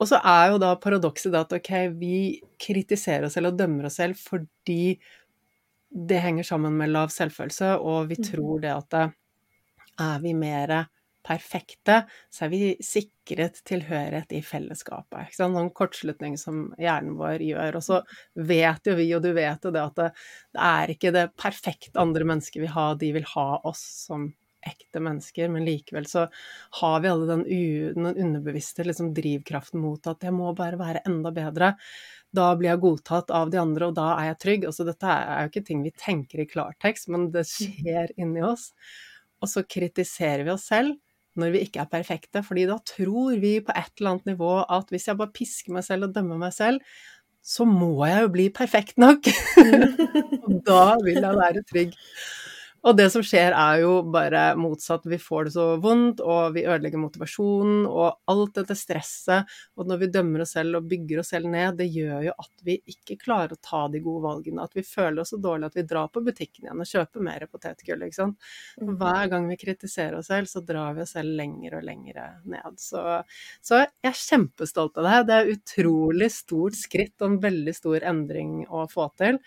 [0.00, 2.14] Og så er jo da paradokset at ok, vi
[2.62, 4.96] kritiserer oss selv og dømmer oss selv fordi
[6.10, 8.30] det henger sammen med lav selvfølelse, og vi Mhm.
[8.30, 8.94] tror det at
[10.00, 10.72] er vi mer
[11.26, 12.02] perfekte,
[12.32, 15.28] så er vi sikret tilhørighet i fellesskapet.
[15.28, 15.56] Ikke sant?
[15.56, 17.80] Noen kortslutning som hjernen vår gjør.
[17.80, 18.02] Og så
[18.34, 20.10] vet jo vi, og du vet jo det, at det,
[20.56, 24.30] det er ikke det perfekte andre mennesker vil ha, de vil ha oss som
[24.66, 26.26] ekte mennesker, men likevel så
[26.80, 31.04] har vi alle den, u, den underbevisste liksom, drivkraften mot at jeg må bare være
[31.08, 31.74] enda bedre.
[32.36, 34.66] Da blir jeg godtatt av de andre, og da er jeg trygg.
[34.70, 38.70] Altså, dette er jo ikke ting vi tenker i klartekst, men det skjer inni oss.
[39.40, 40.98] Og så kritiserer vi oss selv
[41.40, 44.92] når vi ikke er perfekte, fordi da tror vi på et eller annet nivå at
[44.92, 46.80] hvis jeg bare pisker meg selv og dømmer meg selv,
[47.40, 49.26] så må jeg jo bli perfekt nok.
[50.46, 51.96] og da vil jeg være trygg.
[52.80, 55.04] Og det som skjer er jo bare motsatt.
[55.10, 59.50] Vi får det så vondt, og vi ødelegger motivasjonen, og alt dette stresset.
[59.76, 62.64] Og når vi dømmer oss selv og bygger oss selv ned, det gjør jo at
[62.64, 64.64] vi ikke klarer å ta de gode valgene.
[64.64, 67.46] At vi føler oss så dårlig at vi drar på butikken igjen og kjøper mer
[67.52, 68.50] potetgull, ikke sant.
[68.80, 72.20] Og hver gang vi kritiserer oss selv, så drar vi oss selv lenger og lenger
[72.48, 72.80] ned.
[72.80, 73.04] Så,
[73.60, 75.22] så jeg er kjempestolt av det.
[75.28, 79.40] Det er utrolig stort skritt og en veldig stor endring å få til.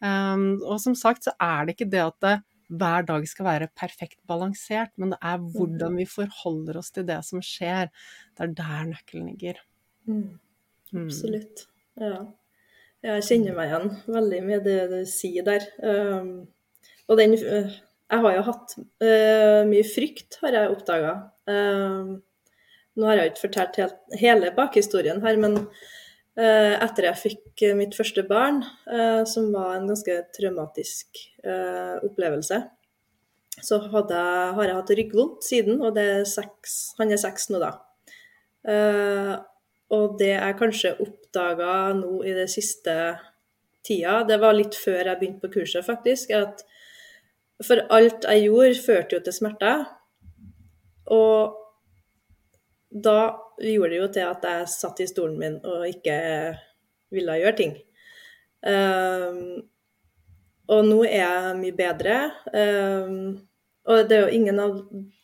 [0.00, 2.38] Um, og som sagt så er det ikke det at det
[2.68, 7.20] hver dag skal være perfekt balansert, men det er hvordan vi forholder oss til det
[7.26, 7.88] som skjer.
[8.36, 9.60] Det er der nøkkelen ligger.
[10.08, 10.38] Mm.
[10.92, 11.06] Mm.
[11.06, 11.66] Absolutt.
[12.00, 12.20] Ja.
[13.04, 15.66] Jeg kjenner meg igjen veldig med det du sier der.
[15.80, 16.48] Um,
[17.08, 17.76] og den uh,
[18.08, 21.12] Jeg har jo hatt uh, mye frykt, har jeg oppdaga.
[21.48, 22.18] Um,
[22.98, 25.60] nå har jeg ikke fortalt helt, hele bakhistorien her, men
[26.38, 28.60] etter jeg fikk mitt første barn,
[29.26, 31.18] som var en ganske traumatisk
[32.06, 32.60] opplevelse,
[33.58, 34.20] så hadde,
[34.54, 37.72] har jeg hatt ryggvondt siden, og er seks, han er seks nå, da.
[39.98, 42.94] og det jeg kanskje oppdaga nå i det siste
[43.88, 46.62] tida, det var litt før jeg begynte på kurset, faktisk, at
[47.64, 49.86] for alt jeg gjorde, førte jo til smerter.
[51.14, 51.56] Og
[52.90, 56.16] da gjorde det jo til at jeg satt i stolen min og ikke
[57.12, 57.74] ville gjøre ting.
[58.64, 59.60] Um,
[60.68, 62.16] og nå er jeg mye bedre.
[62.52, 63.36] Um,
[63.88, 64.78] og det er jo ingen av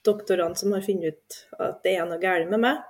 [0.05, 2.85] doktorene som har funnet ut at det er noe galt med meg.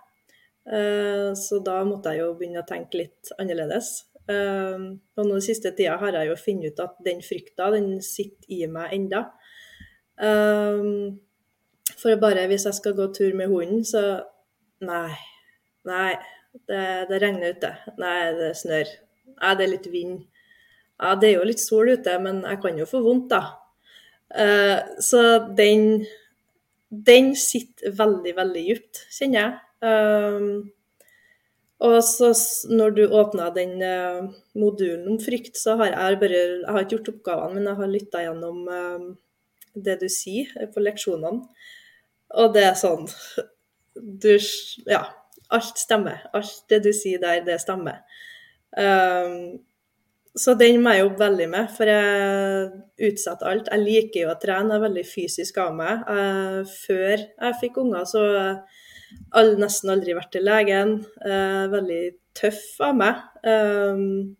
[0.64, 3.96] Uh, så da måtte jeg jo begynne å tenke litt annerledes.
[4.24, 8.62] Og nå siste tida har jeg jo funnet ut at den frykta, den sitter i
[8.72, 9.18] meg enda.
[12.00, 14.22] For bare hvis jeg skal gå tur med hunden, så
[14.84, 15.16] Nei.
[15.88, 16.12] Nei,
[16.68, 17.72] det, det regner ute.
[18.00, 18.92] Nei, det snør.
[19.34, 20.22] Nei, det er litt vind.
[21.00, 23.42] Ja, det er jo litt sol ute, men jeg kan jo få vondt, da.
[25.02, 25.20] så
[25.58, 26.04] den
[26.94, 29.54] Den sitter veldig, veldig dypt, kjenner jeg.
[29.84, 30.70] Um,
[31.84, 32.30] og så
[32.70, 36.96] når du åpna den uh, modulen om frykt, så har jeg bare Jeg har ikke
[36.96, 39.08] gjort oppgavene, men jeg har lytta gjennom uh,
[39.74, 41.42] det du sier på leksjonene.
[42.40, 43.08] Og det er sånn
[43.94, 44.38] du
[44.86, 45.04] Ja.
[45.52, 46.24] Alt stemmer.
[46.32, 48.00] Alt det du sier der, det stemmer.
[48.74, 49.60] Um,
[50.34, 52.70] så den må jeg jobbe veldig med, for jeg
[53.06, 53.68] utsetter alt.
[53.70, 56.00] Jeg liker jo å trene, jeg er veldig fysisk av meg.
[56.08, 60.96] Uh, før jeg fikk unger, så har jeg nesten aldri vært til legen.
[61.22, 62.02] Uh, veldig
[62.40, 63.22] tøff av meg.
[63.46, 64.34] Um,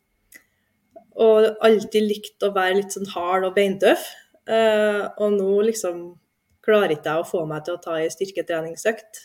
[1.15, 4.09] og alltid likt å være litt sånn hard og beintøff.
[4.51, 6.03] Uh, og nå liksom
[6.65, 9.21] klarer ikke jeg å få meg til å ta ei styrketreningsøkt,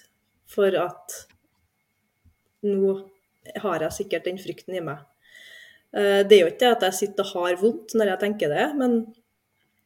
[0.49, 1.15] for at
[2.65, 2.95] nå
[3.63, 5.03] har jeg sikkert den frykten i meg.
[5.93, 8.65] Det er jo ikke det at jeg sitter og har vondt når jeg tenker det,
[8.77, 8.97] men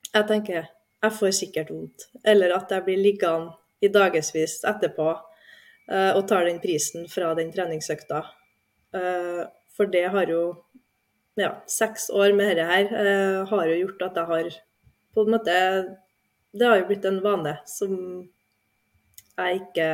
[0.10, 0.58] jeg tenker
[1.04, 2.08] jeg får sikkert vondt.
[2.23, 8.21] Eller at jeg blir liggende i dagevis etterpå og tar den prisen fra den treningsøkta.
[9.76, 10.43] For det har jo
[11.39, 14.49] ja, seks år med dette her har jo gjort at jeg har
[15.13, 15.56] på en måte
[16.54, 17.95] Det har jo blitt en vane som
[19.38, 19.88] jeg ikke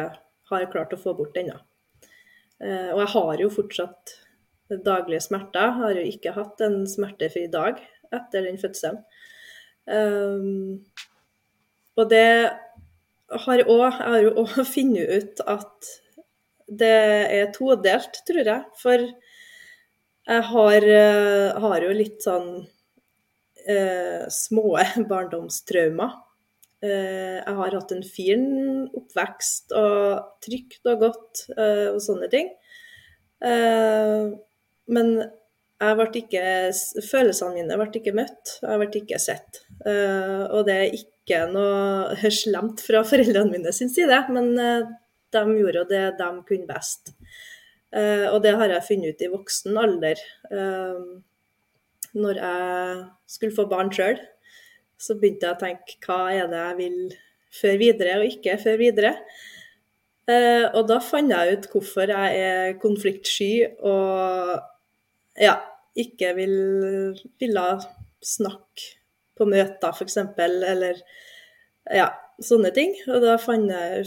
[0.50, 1.58] har klart å få bort ennå.
[2.60, 4.14] Og jeg har jo fortsatt
[4.86, 5.72] daglige smerter.
[5.78, 7.80] Har jo ikke hatt en smertefri dag
[8.12, 9.00] etter den fødselen.
[9.90, 10.82] Um,
[11.98, 12.52] og det
[13.30, 15.92] har òg Jeg har jo òg funnet ut at
[16.70, 16.96] det
[17.34, 18.66] er todelt, tror jeg.
[18.78, 19.06] For
[20.30, 20.86] jeg har,
[21.64, 22.50] har jo litt sånn
[23.66, 24.78] eh, små
[25.12, 26.14] barndomstraumer.
[26.80, 28.46] Eh, jeg har hatt en fin
[28.96, 32.54] oppvekst og trygt og godt eh, og sånne ting.
[33.44, 34.30] Eh,
[34.96, 35.12] men
[35.80, 36.42] ikke,
[37.08, 39.62] følelsene mine ble ikke møtt, jeg ble ikke sett.
[39.80, 46.04] Og det er ikke noe slemt fra foreldrene mine sin side, men de gjorde det
[46.20, 47.14] de kunne best.
[47.94, 50.20] og det har jeg funnet ut i voksen alder.
[52.12, 53.00] når jeg
[53.38, 54.20] skulle få barn sjøl,
[55.00, 57.00] så begynte jeg å tenke hva er det jeg vil
[57.60, 59.14] føre videre og ikke føre videre.
[60.30, 64.60] Eh, og da fant jeg ut hvorfor jeg er konfliktsky og
[65.40, 65.56] ja,
[65.98, 66.56] ikke vil
[67.42, 67.68] ville
[68.20, 68.90] snakke
[69.40, 71.00] på møter, f.eks., eller
[71.96, 72.10] ja,
[72.44, 72.92] sånne ting.
[73.08, 74.06] Og da fant jeg,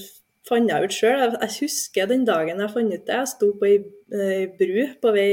[0.52, 1.38] jeg ut sjøl.
[1.40, 3.18] Jeg husker den dagen jeg fant ut det.
[3.22, 3.78] Jeg sto på ei,
[4.12, 5.30] ei bru på vei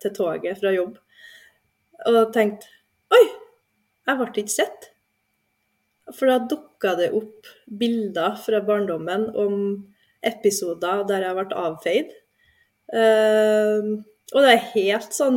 [0.00, 0.98] til toget fra jobb
[2.08, 2.68] og tenkte
[3.10, 3.24] Oi,
[4.06, 4.90] jeg ble ikke sett.
[6.16, 7.48] For da dukka det opp
[7.80, 9.56] bilder fra barndommen om
[10.26, 12.14] episoder der jeg ble avfeid.
[12.90, 14.00] Uh,
[14.34, 15.36] og det er helt sånn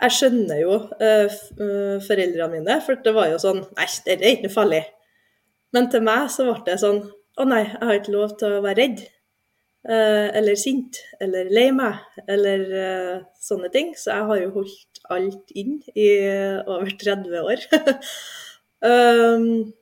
[0.00, 1.34] Jeg skjønner jo uh,
[2.06, 4.80] foreldrene mine, for det var jo sånn Nei, det er ikke noe farlig.
[5.76, 7.02] Men til meg så ble det sånn
[7.36, 9.04] Å nei, jeg har ikke lov til å være redd.
[9.86, 10.96] Eller sint.
[11.22, 12.00] Eller lei meg.
[12.32, 12.62] Eller
[13.44, 13.92] sånne ting.
[13.94, 16.08] Så jeg har jo holdt alt inn i
[16.64, 17.66] over 30 år.
[18.86, 19.72] Um,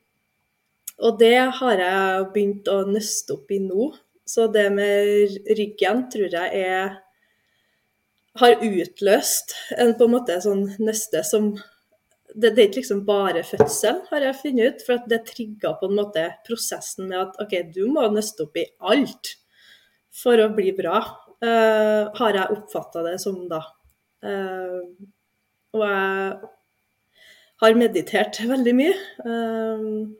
[1.04, 3.90] og det har jeg begynt å nøste opp i nå.
[4.24, 6.94] Så det med ryggen tror jeg er
[8.40, 11.52] har utløst en på en måte sånn nøste som
[12.34, 14.80] det, det, er ikke liksom bare fødselen, har jeg funnet ut.
[14.88, 18.66] For det trigga på en måte prosessen med at OK, du må nøste opp i
[18.82, 19.36] alt
[20.14, 20.98] for å bli bra.
[21.44, 23.60] Uh, har jeg oppfatta det som da.
[24.24, 24.82] Uh,
[25.74, 26.50] og jeg
[27.64, 28.94] har meditert veldig mye.
[29.24, 30.14] Um,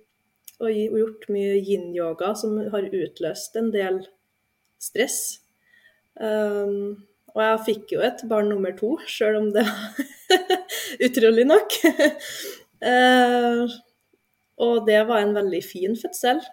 [0.63, 4.01] og gjort mye yin-yoga som har utløst en del
[4.81, 5.19] stress.
[6.15, 7.05] Um,
[7.35, 10.45] og jeg fikk jo et barn nummer to, sjøl om det var
[11.09, 11.79] utrolig nok.
[12.85, 13.65] uh,
[14.65, 16.45] og det var en veldig fin fødsel.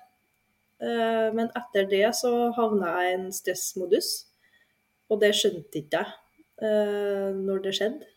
[0.81, 4.07] Men etter det så havna jeg i en stressmodus,
[5.13, 6.15] og det skjønte ikke jeg
[6.65, 8.07] uh, når det skjedde.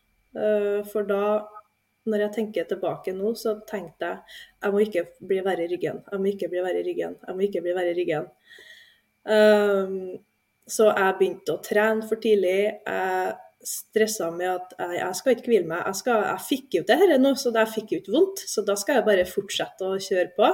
[0.89, 1.27] for da
[2.11, 6.03] når jeg tenker tilbake nå, så tenkte jeg jeg må ikke bli verre i ryggen.
[6.11, 7.17] Jeg må ikke bli verre i ryggen.
[7.27, 8.29] Jeg må ikke bli verre i ryggen.
[9.25, 9.97] Um,
[10.69, 12.59] så jeg begynte å trene for tidlig.
[12.85, 15.83] Jeg stressa med at jeg, jeg skal ikke hvile meg.
[15.89, 18.45] Jeg, skal, jeg fikk jo det dette nå, så jeg fikk jo ikke vondt.
[18.51, 20.53] Så da skal jeg bare fortsette å kjøre på.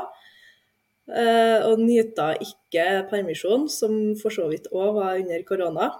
[1.10, 5.90] Uh, og nyta ikke permisjon, som for så vidt òg var under korona.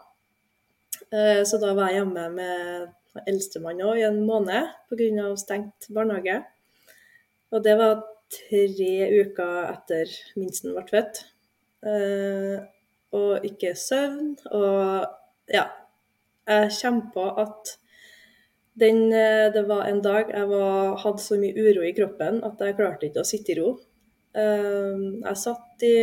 [1.11, 2.91] Uh, så da var jeg hjemme med
[3.27, 5.37] eldstemann òg i en måned pga.
[5.37, 6.41] stengt barnehage.
[7.51, 11.25] Og det var tre uker etter minsten ble født.
[11.83, 12.57] Eh,
[13.17, 14.37] og ikke søvn.
[14.55, 15.07] Og
[15.51, 15.67] ja,
[16.47, 17.77] jeg kommer på at
[18.81, 22.61] den, eh, det var en dag jeg var, hadde så mye uro i kroppen at
[22.61, 23.79] jeg klarte ikke å sitte i ro.
[24.31, 25.97] Uh, jeg satt i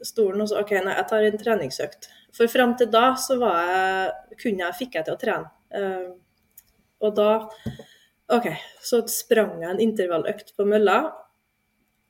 [0.00, 2.08] stolen og så OK, nei, jeg tar en treningsøkt.
[2.32, 5.50] For fram til da så jeg, jeg, fikk jeg til å trene.
[5.74, 6.16] Uh,
[7.04, 7.30] og da
[8.34, 8.48] OK,
[8.84, 10.98] så sprang jeg en intervalløkt på mølla,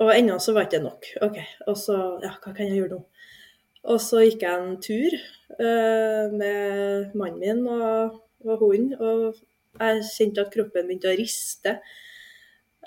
[0.02, 1.10] og ennå så var ikke det nok.
[1.26, 3.04] OK, og så Ja, hva kan jeg gjøre nå?
[3.88, 9.38] Og så gikk jeg en tur uh, med mannen min og, og hunden, og
[9.78, 11.78] jeg kjente at kroppen begynte å riste.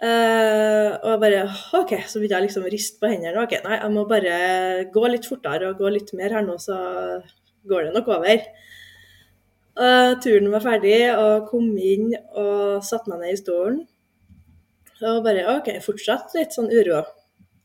[0.02, 1.46] Uh, og bare
[1.78, 3.46] OK, så begynte jeg liksom å riste på hendene.
[3.46, 4.36] OK, nei, jeg må bare
[4.92, 6.78] gå litt fortere og gå litt mer her nå, så
[7.70, 8.44] går det nok over.
[9.82, 13.80] Uh, turen var ferdig, og kom inn og satte meg ned i stolen.
[15.02, 17.02] Og bare OK, fortsatt litt sånn uro.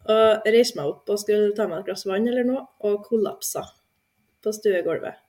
[0.07, 3.67] Og reiste meg opp og skulle ta meg et glass vann eller noe, og kollapsa
[4.41, 5.21] på stuegulvet.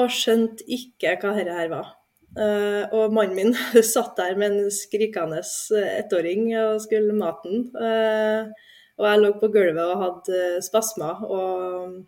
[0.00, 1.94] Og skjønte ikke hva dette her var.
[2.34, 3.54] Uh, og mannen min
[3.94, 5.44] satt der med en skrikende
[5.86, 7.68] ettåring og skulle maten.
[7.78, 8.50] Uh,
[8.98, 11.22] og jeg lå på gulvet og hadde spasmer.
[11.30, 12.00] og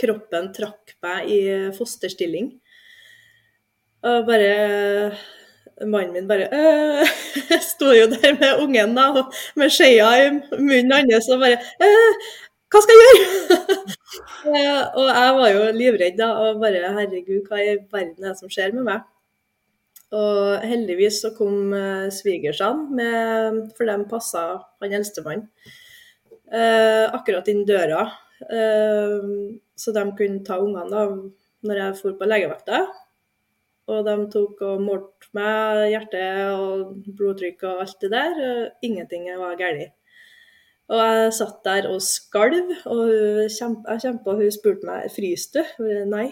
[0.00, 1.40] kroppen trakk meg i
[1.76, 2.52] fosterstilling.
[4.04, 4.52] Og bare
[5.82, 7.08] Mannen min bare øh,
[7.72, 9.24] sto jo der med ungen da,
[9.56, 10.28] med skjea i
[10.58, 11.58] munnen hans og bare
[12.70, 13.56] Hva skal jeg gjøre?
[14.98, 18.50] og jeg var jo livredd da, og bare Herregud, hva i verden er det som
[18.50, 19.04] skjer med meg?
[20.14, 23.08] Og heldigvis så kom uh, svigersene,
[23.74, 24.44] for de passa
[24.82, 25.46] han eldstemann
[26.54, 28.04] uh, akkurat inn døra.
[28.46, 31.06] Uh, så de kunne ta ungene da
[31.64, 32.84] når jeg dro på legevakta.
[33.92, 36.22] Og de tok og målte meg hjerte
[36.56, 38.40] og blodtrykk og alt det der.
[38.48, 39.92] og Ingenting var galt.
[40.92, 45.84] Og jeg satt der og skalv, og jeg kjempa, og hun spurte meg fryser du.
[46.10, 46.26] Nei,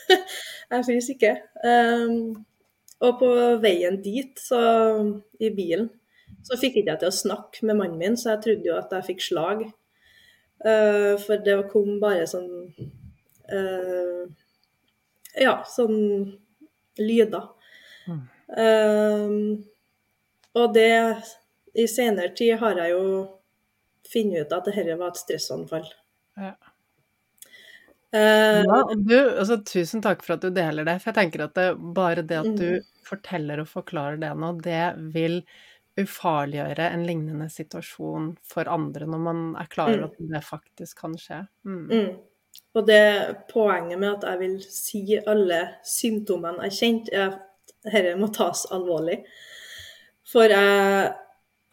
[0.70, 1.32] jeg fryser ikke.
[1.66, 2.44] Um,
[3.02, 3.30] og på
[3.64, 4.60] veien dit, så,
[5.42, 5.88] i bilen,
[6.46, 8.94] så fikk jeg ikke til å snakke med mannen min, så jeg trodde jo at
[8.94, 9.66] jeg fikk slag.
[10.60, 12.48] Uh, for det kom bare sånn
[13.48, 14.24] uh,
[15.40, 16.00] Ja, sånn
[17.00, 17.46] lyder.
[18.04, 18.24] Mm.
[18.50, 19.30] Uh,
[20.60, 20.90] og det
[21.78, 23.04] I senere tid har jeg jo
[24.10, 25.88] funnet ut at dette var et stressanfall.
[26.40, 26.52] Ja.
[28.10, 30.96] Ja, du, altså, tusen takk for at du deler det.
[30.98, 32.88] For jeg tenker at det, bare det at du mm.
[33.06, 34.82] forteller og forklarer det nå, det
[35.14, 35.38] vil
[36.02, 40.10] ufarliggjøre en lignende situasjon for andre når man er klar over mm.
[40.10, 41.44] at det faktisk kan skje.
[41.68, 41.86] Mm.
[41.90, 42.10] mm.
[42.74, 48.16] Og det poenget med at jeg vil si alle symptomene jeg kjente, er at dette
[48.18, 49.20] må tas alvorlig.
[50.30, 51.12] For jeg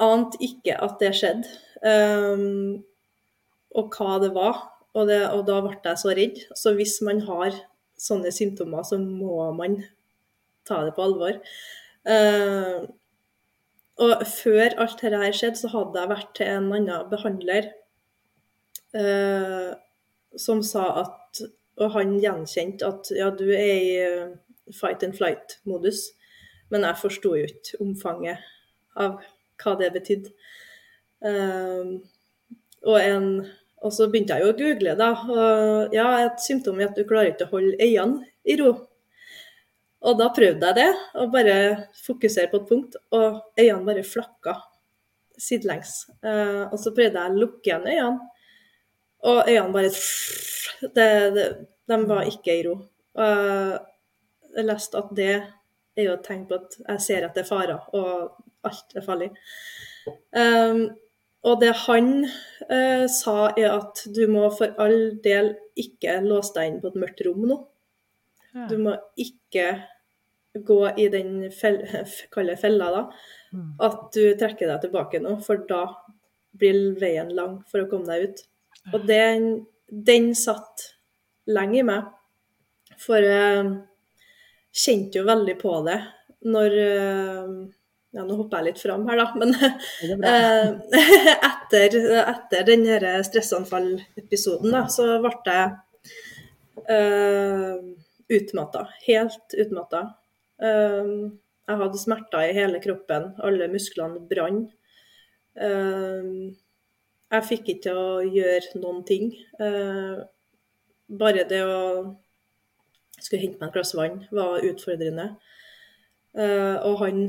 [0.01, 1.49] ante ikke at det skjedde.
[1.85, 2.83] Um,
[3.77, 4.63] og hva det var.
[4.97, 6.39] Og, det, og, da ble jeg så redd.
[6.57, 7.57] Så hvis man har
[7.97, 9.79] sånne symptomer, så må man
[10.67, 11.37] ta det på alvor.
[12.07, 12.87] Uh,
[13.97, 17.69] og før alt dette her skjedde, så hadde jeg vært til en annen behandler
[18.97, 19.71] eh,
[20.37, 21.45] som sa at
[21.77, 24.29] Og han gjenkjente at ja, du er i eh,
[24.73, 26.07] fight and flight-modus.
[26.73, 28.41] Men jeg forsto jo ikke omfanget
[28.97, 29.19] av
[29.61, 30.31] hva det betydde.
[31.21, 31.91] Eh,
[32.81, 33.29] og, en,
[33.83, 35.11] og, så begynte jeg jo å google, da.
[35.29, 38.73] Og ja, et symptom er at du klarer ikke å holde øynene i ro.
[40.07, 40.89] Og da prøvde jeg det,
[41.19, 41.57] å bare
[42.05, 44.55] fokusere på et punkt, og øynene bare flakka
[45.37, 46.05] sidelengs.
[46.23, 48.29] Uh, og så prøvde jeg å lukke igjen øynene,
[49.27, 49.91] og øynene bare
[50.97, 51.47] det, det,
[51.87, 52.77] De var ikke i ro.
[53.17, 53.75] Uh,
[54.55, 57.49] jeg leste at det er jo et tegn på at jeg ser at det er
[57.49, 59.31] farer, og alt er farlig.
[60.31, 60.87] Um,
[61.47, 66.71] og det han uh, sa, er at du må for all del ikke låse deg
[66.71, 67.59] inn på et mørkt rom nå.
[68.71, 69.67] Du må ikke
[70.65, 71.81] gå i den fel
[72.33, 73.05] kalde fella da,
[73.53, 73.71] mm.
[73.87, 75.85] at du trekker deg tilbake nå, for da
[76.57, 78.45] blir veien lang for å komme deg ut.
[78.95, 79.49] Og den,
[79.87, 80.91] den satt
[81.47, 82.07] lenge i meg,
[82.97, 83.73] for jeg
[84.77, 85.97] kjente jo veldig på det
[86.47, 87.51] når eh,
[88.15, 89.25] ja, Nå hopper jeg litt fram her, da.
[89.37, 89.53] Men
[90.25, 90.69] eh,
[91.49, 92.85] etter, etter den
[93.27, 95.67] stressanfall-episoden, da, så ble jeg
[96.87, 97.75] uh,
[98.37, 98.87] utmatta.
[99.05, 100.03] Helt utmatta.
[100.57, 101.33] Uh,
[101.67, 103.31] jeg hadde smerter i hele kroppen.
[103.43, 104.71] Alle musklene brant.
[105.57, 106.53] Uh,
[107.27, 109.33] jeg fikk ikke til å gjøre noen ting.
[109.59, 110.23] Uh,
[111.07, 112.15] bare det å
[113.17, 115.31] skulle hente meg et glass vann var utfordrende.
[116.37, 117.21] Og han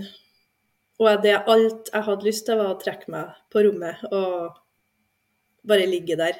[0.98, 4.58] og det alt jeg hadde lyst til, var å trekke meg på rommet og
[5.70, 6.36] bare ligge der.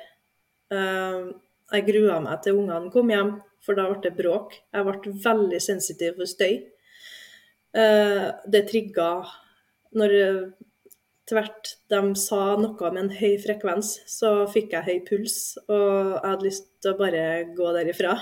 [0.69, 4.59] Jeg grua meg til ungene kom hjem, for da ble det bråk.
[4.75, 6.59] Jeg ble veldig sensitiv for støy.
[7.79, 9.11] Uh, det trigga
[9.95, 10.15] når
[11.29, 15.39] tvert de sa noe med en høy frekvens, så fikk jeg høy puls,
[15.69, 17.25] og jeg hadde lyst til å bare
[17.57, 18.17] gå derifra.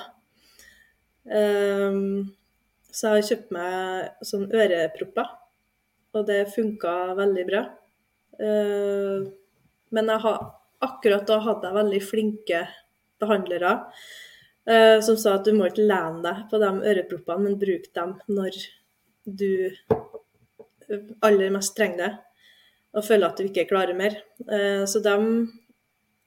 [1.26, 2.34] Um,
[2.90, 5.32] så jeg har kjøpt meg sånn ørepropper
[6.16, 7.64] og det funka veldig bra.
[8.40, 9.26] Uh,
[9.94, 10.38] men har,
[10.84, 12.62] akkurat da hadde jeg veldig flinke
[13.22, 13.72] behandlere
[14.68, 18.16] uh, som sa at du må ikke lene deg på de øreproppene, men bruk dem
[18.28, 18.58] når
[19.26, 19.74] du
[21.26, 22.12] aller mest trenger det
[22.96, 24.14] og føler at du ikke klarer mer.
[24.48, 25.24] Eh, så dem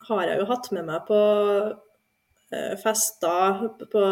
[0.09, 1.21] har jeg jo hatt med meg på
[2.81, 4.03] fester, på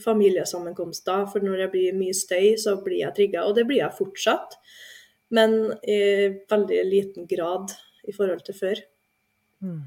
[0.00, 1.26] familiesammenkomster.
[1.28, 3.44] For når det blir mye støy, så blir jeg trigga.
[3.48, 4.56] Og det blir jeg fortsatt
[5.34, 7.72] men i veldig liten grad
[8.08, 8.82] i forhold til før.
[9.60, 9.82] Mm.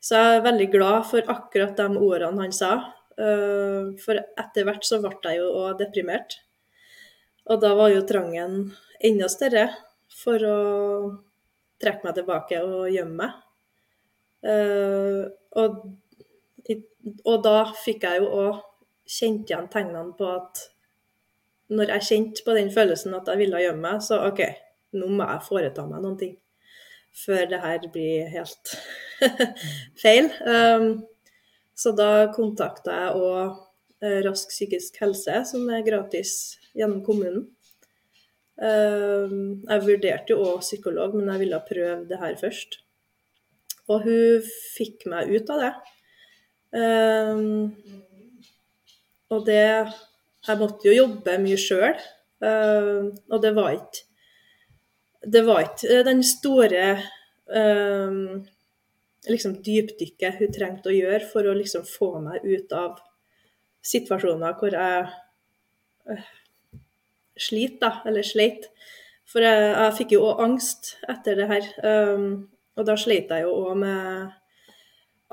[0.00, 2.72] Så jeg er veldig glad for akkurat de ordene han sa.
[3.16, 6.40] For etter hvert så ble jeg jo òg deprimert.
[7.46, 8.58] Og da var jo trangen
[9.04, 9.68] enda større
[10.10, 10.58] for å
[11.82, 13.42] trekke meg tilbake og gjemme meg.
[14.46, 15.26] Uh,
[15.58, 15.78] og,
[17.24, 18.58] og, da fikk jeg jo òg
[19.06, 20.62] kjent igjen tegnene på at
[21.74, 24.42] når jeg kjente på den følelsen at jeg ville gjemme meg, så OK,
[24.98, 26.36] nå må jeg foreta meg noen ting
[27.16, 28.74] før det her blir helt
[30.02, 30.28] feil.
[30.44, 31.06] Um,
[31.76, 33.56] så da kontakta jeg òg
[34.04, 36.34] uh, Rask psykisk helse, som er gratis
[36.76, 37.46] gjennom kommunen.
[38.56, 42.78] Um, jeg vurderte jo òg psykolog, men jeg ville prøve det her først.
[43.92, 45.72] Og hun fikk meg ut av det.
[46.76, 47.74] Um,
[49.32, 49.62] og det
[50.46, 52.00] jeg måtte jo jobbe mye sjøl.
[52.40, 54.04] Uh, og det var ikke
[55.26, 56.82] Det var ikke den store
[59.26, 63.00] liksom dypdykket hun trengte å gjøre for å liksom få meg ut av
[63.86, 66.20] situasjoner hvor jeg
[67.36, 68.70] uh, sliter, da, eller sleit.
[69.26, 71.70] For jeg, jeg fikk jo òg angst etter det her.
[71.84, 74.34] Um, og da sleit jeg jo òg med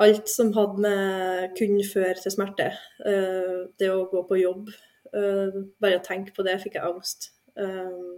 [0.04, 2.72] alt som hadde med kun før til smerte.
[3.04, 4.72] Uh, det å gå på jobb.
[5.14, 7.30] Uh, bare å tenke på det fikk jeg angst.
[7.54, 8.18] Um,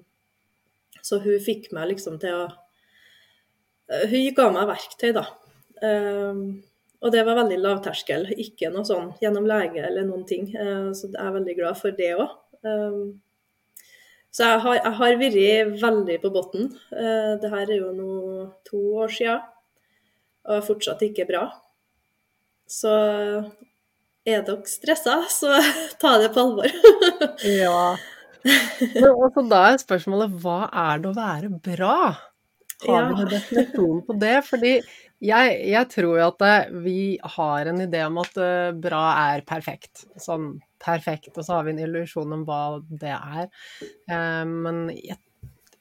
[1.03, 5.25] så hun fikk meg liksom til å uh, Hun ga meg verktøy, da.
[5.83, 6.63] Um,
[7.03, 8.29] og det var veldig lavterskel.
[8.39, 10.47] Ikke noe sånn gjennom lege eller noen ting.
[10.49, 12.31] så jeg er veldig glad for det òg.
[14.35, 16.71] Så jeg har, jeg har vært veldig på bunnen.
[16.91, 18.15] Uh, det her er jo nå
[18.67, 19.45] to år siden,
[20.49, 21.45] og er fortsatt ikke bra.
[22.67, 22.91] Så
[24.25, 25.55] er dere stressa, så
[26.01, 26.67] ta det på alvor.
[27.63, 27.95] ja.
[28.45, 31.97] Men også da er spørsmålet hva er det å være bra?
[32.83, 33.07] Har ja.
[33.07, 34.35] vi noen definisjon på det?
[34.45, 34.73] Fordi
[35.23, 36.45] jeg, jeg tror jo at
[36.83, 36.99] vi
[37.37, 40.03] har en idé om at eh, bra er perfekt.
[40.21, 43.49] Sånn perfekt, og så har vi en illusjon om hva det er.
[43.81, 45.19] Eh, men jeg,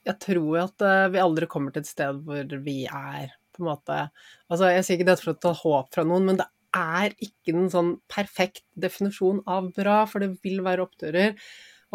[0.04, 3.70] jeg tror at eh, vi aldri kommer til et sted hvor vi er på en
[3.70, 4.00] måte
[4.50, 7.54] Altså, jeg sier ikke dette for å ta håp fra noen, men det er ikke
[7.54, 11.36] en sånn perfekt definisjon av bra, for det vil være oppturer.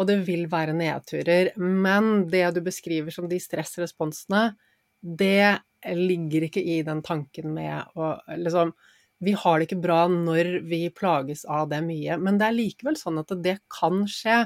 [0.00, 1.50] Og det vil være nedturer.
[1.60, 4.54] Men det du beskriver som de stressresponsene,
[5.00, 5.60] det
[5.96, 8.72] ligger ikke i den tanken med å liksom
[9.20, 12.96] vi har det ikke bra når vi plages av det mye, men det er likevel
[12.98, 14.42] sånn at det kan skje.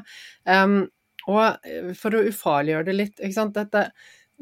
[0.49, 0.85] Um,
[1.31, 3.87] og eh, for å ufarliggjøre det litt, ikke sant Dette,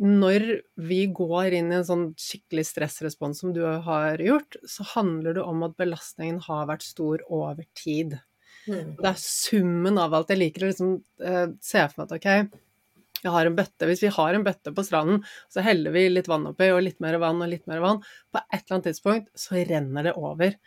[0.03, 0.47] Når
[0.89, 5.45] vi går inn i en sånn skikkelig stressrespons som du har gjort, så handler det
[5.45, 8.17] om at belastningen har vært stor over tid.
[8.65, 8.97] Mm.
[8.99, 10.33] Det er summen av alt.
[10.33, 12.61] Jeg liker å liksom, uh, se for meg at ok,
[13.23, 13.89] vi har en bøtte.
[13.89, 16.99] Hvis vi har en bøtte på stranden, så heller vi litt vann oppi, og litt
[17.05, 18.03] mer vann og litt mer vann.
[18.33, 20.59] På et eller annet tidspunkt så renner det over.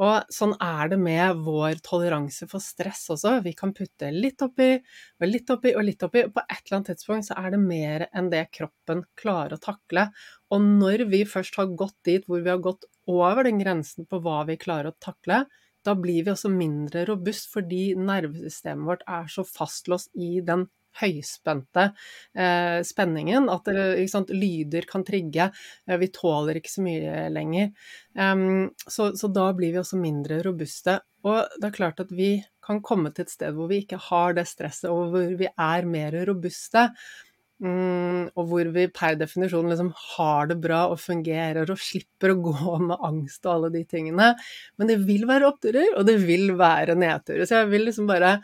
[0.00, 3.34] Og sånn er det med vår toleranse for stress også.
[3.44, 4.70] Vi kan putte litt oppi,
[5.20, 6.22] og litt oppi og litt oppi.
[6.24, 9.62] Og på et eller annet tidspunkt så er det mer enn det kroppen klarer å
[9.62, 10.08] takle.
[10.52, 14.22] Og når vi først har gått dit hvor vi har gått over den grensen på
[14.24, 15.44] hva vi klarer å takle,
[15.84, 20.68] da blir vi også mindre robust fordi nervesystemet vårt er så fastlåst i den
[21.00, 21.88] høyspente
[22.36, 23.48] eh, spenningen.
[23.52, 25.50] At det, sant, lyder kan trigge.
[25.88, 27.72] Eh, vi tåler ikke så mye lenger.
[28.18, 31.00] Um, så, så, da blir vi også mindre robuste.
[31.26, 34.34] Og det er klart at vi kan komme til et sted hvor vi ikke har
[34.36, 36.88] det stresset, og hvor vi er mer robuste.
[37.62, 42.40] Mm, og hvor vi per definisjon liksom har det bra og fungerer og slipper å
[42.42, 44.32] gå med angst og alle de tingene.
[44.76, 47.46] Men det vil være oppturer, og det vil være nedturer.
[47.46, 48.36] Så jeg vil liksom bare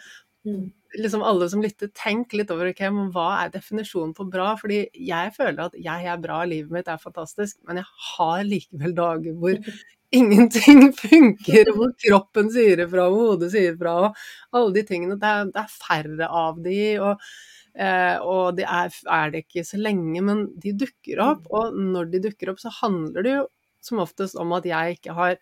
[0.46, 4.54] mm liksom alle som lytter, tenk litt over okay, hva er definisjonen på bra.
[4.60, 8.96] Fordi jeg føler at jeg er bra, livet mitt er fantastisk, men jeg har likevel
[8.96, 9.58] dager hvor
[10.18, 15.18] ingenting funker, hvor kroppen sier ifra, hvor hodet sier ifra, og alle de tingene.
[15.20, 17.28] Det er, det er færre av de, og,
[17.76, 21.44] eh, og det er, er, det ikke så lenge, men de dukker opp.
[21.44, 21.54] Mm.
[21.60, 23.46] Og når de dukker opp, så handler det jo
[23.84, 25.36] som oftest om at jeg ikke har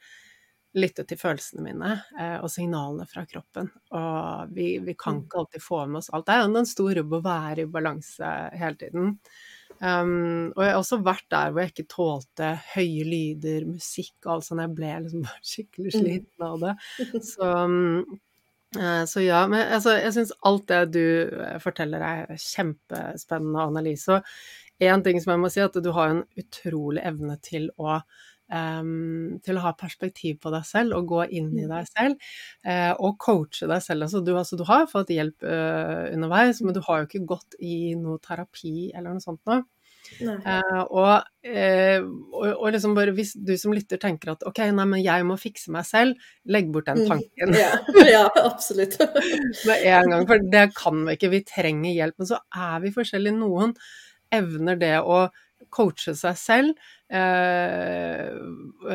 [0.77, 3.71] lytte til følelsene mine eh, og signalene fra kroppen.
[3.97, 5.23] Og vi, vi, kan mm.
[5.25, 6.27] ikke alltid få med oss alt.
[6.29, 9.15] Det er jo en stor jobb å være i balanse hele tiden.
[9.77, 14.37] Um, og jeg har også vært der hvor jeg ikke tålte høye lyder, musikk og
[14.37, 14.65] alt sånt.
[14.65, 15.97] Jeg ble liksom skikkelig mm.
[15.97, 16.77] sliten av det.
[17.33, 18.23] Så, um,
[19.09, 24.19] så ja, men altså, jeg syns alt det du eh, forteller er kjempespennende analyse.
[24.19, 27.71] Og én ting som jeg må si, er at du har en utrolig evne til
[27.81, 28.03] å
[28.47, 31.71] Um, til å ha perspektiv på deg selv og gå inn i mm.
[31.73, 32.29] deg selv.
[32.63, 34.07] Uh, og coache deg selv.
[34.07, 37.57] Altså, du, altså, du har fått hjelp uh, underveis, men du har jo ikke gått
[37.59, 39.65] i noe terapi eller noe sånt nå.
[40.23, 45.03] Uh, og, og, og, liksom bare hvis du som lytter tenker at ok, nei, men
[45.03, 47.09] jeg må fikse meg selv, legg bort den mm.
[47.11, 47.51] tanken.
[47.51, 47.59] Mm.
[47.59, 47.73] Ja,
[48.21, 48.95] ja, absolutt.
[49.67, 51.33] Med en gang, for det kan vi ikke.
[51.35, 52.21] Vi trenger hjelp.
[52.23, 53.41] Men så er vi forskjellige.
[53.43, 53.75] Noen
[54.35, 55.27] evner det å
[55.77, 58.33] coache seg selv eh,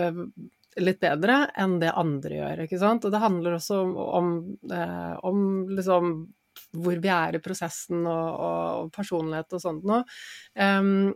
[0.01, 0.21] eh,
[0.81, 3.05] litt bedre enn det andre gjør, ikke sant.
[3.05, 4.29] Og det handler også om, om,
[4.71, 6.13] eh, om liksom
[6.81, 10.05] hvor vi er i prosessen og, og personlighet og sånt noe.
[10.55, 11.11] Um,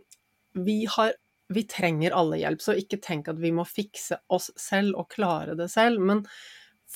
[0.66, 1.14] vi har
[1.48, 5.54] vi trenger alle hjelp, så ikke tenk at vi må fikse oss selv og klare
[5.58, 6.02] det selv.
[6.02, 6.24] Men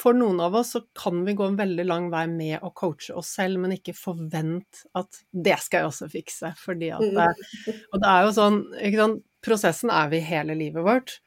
[0.01, 3.15] for noen av oss så kan vi gå en veldig lang vei med å coache
[3.17, 7.81] oss selv, men ikke forvent at det skal jeg også fikse, fordi at det, mm.
[7.91, 11.19] Og det er jo sånn, ikke sant, prosessen er vi hele livet vårt,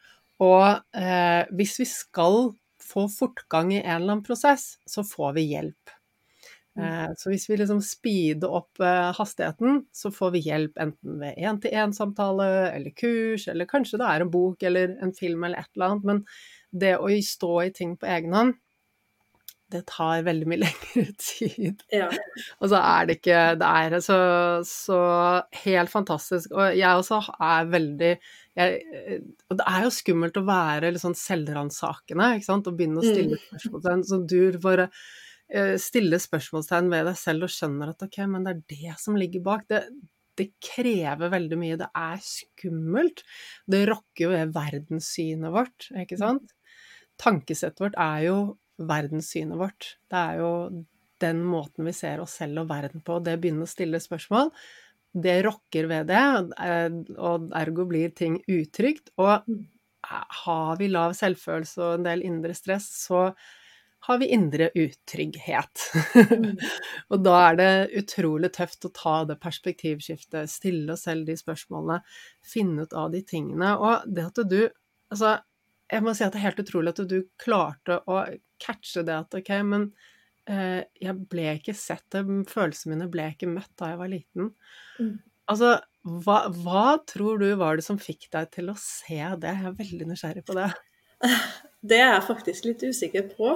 [0.44, 0.66] og
[0.98, 2.54] eh, hvis vi skal
[2.84, 5.94] få fortgang i en eller annen prosess, så får vi hjelp.
[6.80, 11.38] Eh, så hvis vi liksom speeder opp eh, hastigheten, så får vi hjelp enten ved
[11.38, 15.92] én-til-én-samtale eller kurs, eller kanskje det er en bok eller en film eller et eller
[15.92, 16.10] annet.
[16.10, 16.24] Men
[16.84, 18.58] det å stå i ting på egen hånd,
[19.74, 21.84] det tar veldig mye lengre tid.
[21.94, 22.10] Ja.
[22.60, 24.20] Og så er det ikke Det er så,
[24.68, 25.02] så
[25.64, 26.54] helt fantastisk.
[26.54, 28.80] Og jeg også er veldig jeg,
[29.50, 33.06] Og det er jo skummelt å være litt sånn selvransakende, ikke sant, og begynne å
[33.06, 34.08] stille spørsmålstegn.
[34.10, 34.90] Så du bare
[35.50, 39.18] eh, stiller spørsmålstegn ved deg selv og skjønner at ok, men det er det som
[39.18, 39.66] ligger bak.
[39.72, 39.86] Det,
[40.38, 41.80] det krever veldig mye.
[41.82, 43.24] Det er skummelt.
[43.70, 46.54] Det rokker jo ved verdenssynet vårt, ikke sant?
[47.22, 48.38] Tankesettet vårt er jo
[48.78, 49.94] verdenssynet vårt.
[50.10, 50.54] Det er jo
[51.24, 53.20] den måten vi ser oss selv og verden på.
[53.24, 54.52] Det begynner å stille spørsmål.
[55.14, 56.24] Det rokker ved det,
[56.66, 59.14] eh, og ergo blir ting utrygt.
[59.22, 59.46] Og
[60.44, 63.30] har vi lav selvfølelse og en del indre stress, så
[64.04, 65.84] har vi indre utrygghet.
[67.12, 67.70] Og da er det
[68.02, 72.02] utrolig tøft å ta det perspektivskiftet, stille oss selv de spørsmålene,
[72.44, 73.78] finne ut av de tingene.
[73.80, 74.62] Og det at du
[75.14, 75.36] Altså,
[75.94, 78.24] jeg må si at det er helt utrolig at du klarte å
[78.62, 79.88] catche det at ok, men
[80.50, 82.08] eh, jeg ble ikke sett,
[82.50, 84.50] følelsene mine ble ikke møtt da jeg var liten.
[84.98, 85.14] Mm.
[85.52, 89.54] Altså, hva, hva tror du var det som fikk deg til å se det?
[89.54, 90.72] Jeg er veldig nysgjerrig på det.
[91.84, 93.50] Det er jeg faktisk litt usikker på.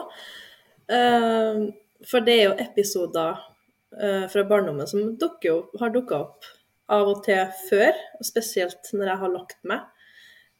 [0.91, 1.69] Uh,
[2.03, 6.49] for det er jo episoder uh, fra barndommen som dukker opp, har dukka opp
[6.91, 9.85] av og til før, og spesielt når jeg har lagt meg.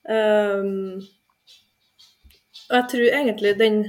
[0.07, 0.63] Eh,
[2.69, 3.79] og jeg tror egentlig den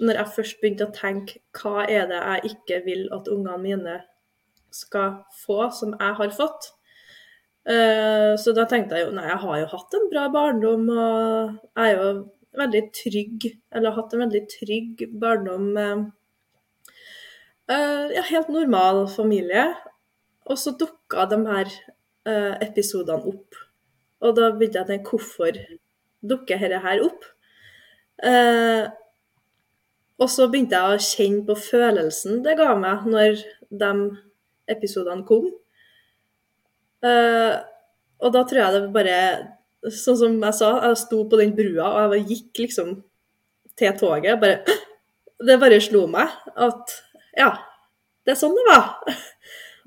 [0.00, 3.96] Når jeg først begynte å tenke hva er det jeg ikke vil at ungene mine
[4.72, 6.70] skal få, som jeg har fått,
[7.62, 11.52] Eh, Så da tenkte jeg jo nei, jeg har jo hatt en bra barndom, og
[11.78, 12.08] jeg er jo
[12.58, 16.02] veldig trygg, eller har hatt en veldig trygg barndom med
[17.70, 19.68] eh, ja, helt normal familie.
[20.50, 21.70] Og så dukka de her
[22.26, 23.60] eh, episodene opp.
[24.22, 25.62] Og da begynte jeg å tenke hvorfor
[26.32, 27.24] dukker dette her opp?
[28.22, 28.84] Eh,
[30.22, 33.92] og så begynte jeg å kjenne på følelsen det ga meg når de
[34.70, 35.48] episodene kom.
[37.02, 37.54] Eh,
[38.22, 39.18] og da tror jeg det bare
[39.82, 42.92] Sånn som jeg sa, jeg sto på den brua, og jeg gikk liksom
[43.74, 44.36] til toget.
[44.38, 44.76] Bare,
[45.48, 46.92] det bare slo meg at
[47.34, 47.48] ja,
[48.22, 49.16] det er sånn det var.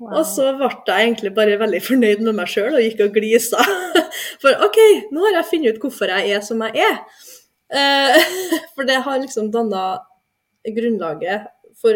[0.04, 3.64] Og så ble jeg egentlig bare veldig fornøyd med meg sjøl og gikk og glisa.
[4.42, 4.78] For OK,
[5.16, 7.00] nå har jeg funnet ut hvorfor jeg er som jeg er.
[7.72, 8.18] Eh,
[8.74, 9.86] For det har liksom danna
[10.66, 11.46] grunnlaget
[11.80, 11.94] for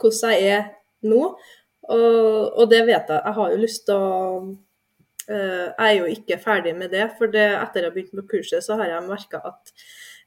[0.00, 0.64] hvordan jeg er
[1.06, 1.34] nå.
[1.84, 3.20] Og, og det vet jeg.
[3.20, 4.14] Jeg har jo lyst til å
[5.28, 8.28] eh, Jeg er jo ikke ferdig med det, for det, etter jeg har begynt med
[8.30, 9.74] kurset, så har jeg merka at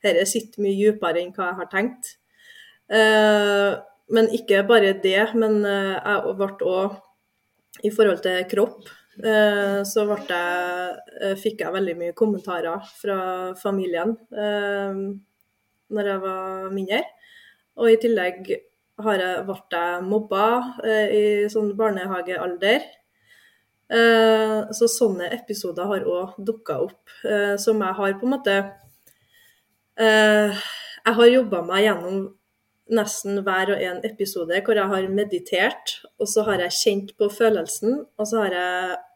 [0.06, 2.14] dette sitter mye dypere enn hva jeg har tenkt.
[2.94, 3.72] Eh,
[4.14, 7.02] men ikke bare det, men eh, jeg ble òg
[7.86, 13.20] I forhold til kropp, så ble jeg, eh, fikk jeg veldig mye kommentarer fra
[13.58, 15.00] familien eh,
[15.90, 17.02] når jeg var mindre.
[17.78, 18.52] Og i tillegg
[19.06, 20.46] har jeg, ble jeg mobba
[20.86, 22.86] eh, i sånn barnehagealder.
[23.88, 28.56] Eh, så sånne episoder har òg dukka opp, eh, som jeg har på en måte
[29.96, 30.66] eh,
[31.08, 32.18] Jeg har jobba meg gjennom
[32.92, 37.30] nesten hver og en episode hvor jeg har meditert, og så har jeg kjent på
[37.32, 39.07] følelsen, og så har jeg eh,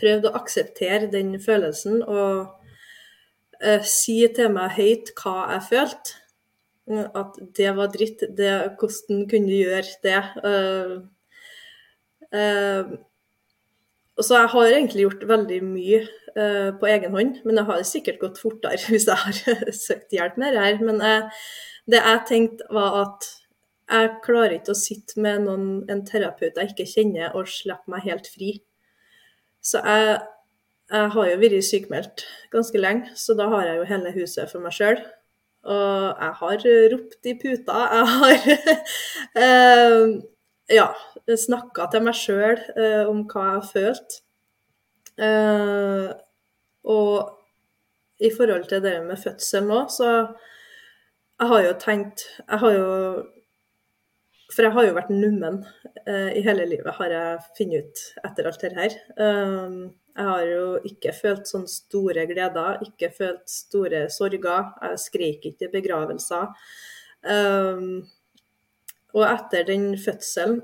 [0.00, 2.50] prøvd å akseptere den følelsen og
[3.62, 6.18] uh, si til meg høyt hva jeg følte.
[7.14, 8.24] At det var dritt.
[8.36, 10.22] Det, hvordan kunne du gjøre det?
[10.42, 10.96] Uh,
[12.34, 12.96] uh,
[14.20, 16.00] så jeg har egentlig gjort veldig mye
[16.36, 20.36] uh, på egen hånd, men det har sikkert gått fortere hvis jeg har søkt hjelp
[20.40, 20.82] med det her.
[20.84, 21.46] Men eh,
[21.90, 23.30] det jeg tenkte var at
[23.92, 28.06] jeg klarer ikke å sitte med noen, en terapeut jeg ikke kjenner, og slippe meg
[28.06, 28.54] helt fri.
[29.62, 30.20] Så jeg,
[30.90, 34.64] jeg har jo vært sykemeldt ganske lenge, så da har jeg jo hele huset for
[34.64, 34.98] meg sjøl.
[35.62, 37.84] Og jeg har ropt i puta.
[37.92, 38.48] Jeg har
[39.44, 40.08] eh,
[40.74, 40.88] ja,
[41.46, 44.18] snakka til meg sjøl eh, om hva jeg har følt.
[45.22, 46.08] Eh,
[46.90, 47.38] og
[48.22, 50.10] i forhold til det med fødsel nå, så
[51.42, 52.90] jeg har jo tenkt Jeg har jo
[54.52, 55.62] For jeg har jo vært nummen
[56.04, 58.96] eh, i hele livet, har jeg funnet ut etter alt det her.
[59.16, 59.76] Um,
[60.12, 64.66] jeg har jo ikke følt sånne store gleder, ikke følt store sorger.
[64.84, 66.50] Jeg skreik ikke i begravelser.
[67.24, 68.02] Um,
[69.16, 70.60] og etter den fødselen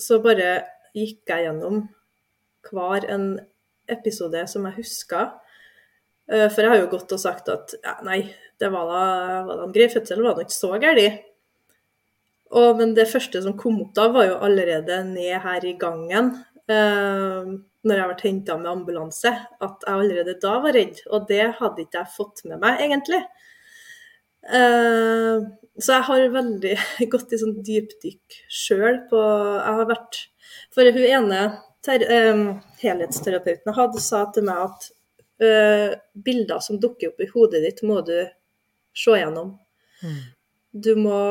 [0.00, 0.62] så bare
[0.96, 1.82] gikk jeg gjennom
[2.70, 3.26] hver en
[3.92, 5.26] episode som jeg huska.
[6.32, 8.22] Uh, For jeg har jo gått og sagt at ja, nei,
[8.62, 9.04] det var da,
[9.50, 11.28] var da en grei fødsel, var da ikke så galt.
[12.52, 16.34] Og, men det første som kom opp da, var jo allerede ned her i gangen.
[16.70, 21.00] Uh, når jeg ble henta med ambulanse, at jeg allerede da var redd.
[21.10, 23.22] Og det hadde ikke jeg fått med meg, egentlig.
[24.46, 25.48] Uh,
[25.80, 26.76] så jeg har veldig
[27.12, 30.16] gått i sånn dypdykk sjøl på Jeg har vært
[30.74, 31.42] For hun ene
[31.86, 32.02] ter,
[32.34, 32.42] um,
[32.82, 34.88] helhetsterapeuten hadde sa til meg at
[35.42, 35.94] uh,
[36.26, 38.16] bilder som dukker opp i hodet ditt, må du
[38.94, 39.54] se gjennom.
[40.02, 40.18] Mm.
[40.84, 41.22] Du må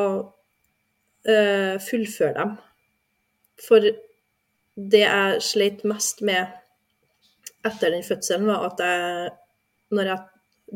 [1.29, 2.55] uh, fullføre dem.
[3.61, 3.85] For
[4.91, 6.49] det jeg sleit mest med
[7.67, 9.31] etter den fødselen, var at jeg,
[9.99, 10.19] jeg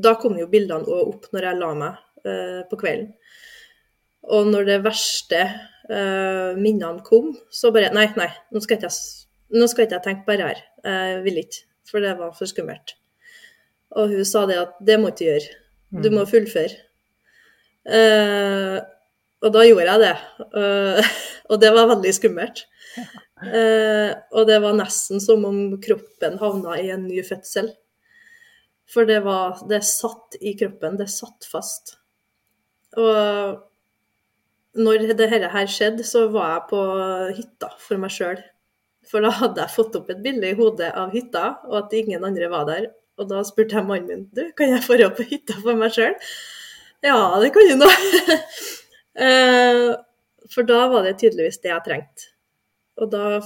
[0.04, 3.14] Da kom jo bildene òg opp når jeg la meg uh, på kvelden.
[4.36, 5.42] Og når det verste
[5.90, 10.08] uh, minnene kom, så bare Nei, nei, nå skal ikke jeg, nå skal ikke jeg
[10.10, 10.64] tenke bare her.
[10.86, 12.98] Jeg vil ikke, for det var for skummelt.
[13.96, 15.56] Og hun sa det at det må du ikke gjøre.
[16.04, 16.30] Du må mm.
[16.30, 16.82] fullføre.
[17.86, 18.82] Uh,
[19.46, 20.16] og da gjorde jeg det.
[20.56, 21.12] Uh,
[21.52, 22.66] og det var veldig skummelt.
[23.44, 27.70] Uh, og det var nesten som om kroppen havna i en ny fødsel.
[28.90, 30.98] For det var Det satt i kroppen.
[30.98, 31.98] Det satt fast.
[32.96, 33.62] Og
[34.76, 36.82] når dette her skjedde, så var jeg på
[37.38, 38.42] hytta for meg sjøl.
[39.06, 42.26] For da hadde jeg fått opp et bilde i hodet av hytta, og at ingen
[42.26, 42.88] andre var der.
[43.20, 46.16] Og da spurte jeg mannen min du, kan jeg dra på hytta for meg sjøl.
[47.06, 47.92] Ja, det kan du nå.
[49.16, 49.96] Eh,
[50.52, 52.32] for da var det tydeligvis det jeg trengte.
[53.02, 53.40] Og da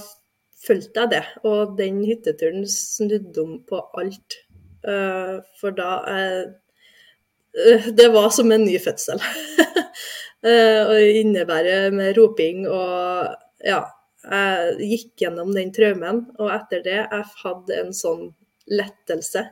[0.60, 1.22] fulgte jeg det.
[1.48, 4.40] Og den hytteturen snudde om på alt.
[4.86, 6.42] Eh, for da eh,
[7.98, 9.18] Det var som en ny fødsel.
[10.88, 13.34] og det innebærer med roping og
[13.66, 13.82] Ja.
[14.20, 18.26] Jeg gikk gjennom den traumen, og etter det jeg hadde en sånn
[18.68, 19.46] lettelse.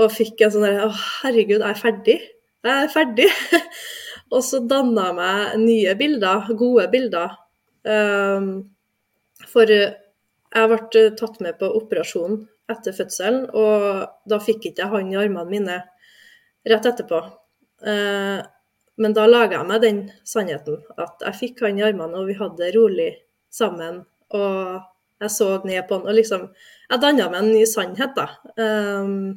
[0.00, 0.88] Og fikk en sånn der Å,
[1.20, 2.16] herregud, jeg er ferdig.
[2.64, 3.28] Jeg er ferdig.
[4.30, 7.36] og så danna jeg meg nye bilder, gode bilder.
[7.88, 8.50] Um,
[9.48, 15.12] for jeg ble tatt med på operasjon etter fødselen, og da fikk ikke jeg han
[15.12, 15.80] i armene mine
[16.68, 17.22] rett etterpå.
[17.84, 18.44] Uh,
[18.98, 22.36] men da laga jeg meg den sannheten, at jeg fikk han i armene, og vi
[22.38, 23.12] hadde det rolig
[23.54, 24.02] sammen.
[24.34, 24.80] Og
[25.22, 26.50] jeg så ned på han, og liksom
[26.88, 28.26] Jeg danna meg en ny sannhet, da.
[28.56, 29.34] Um,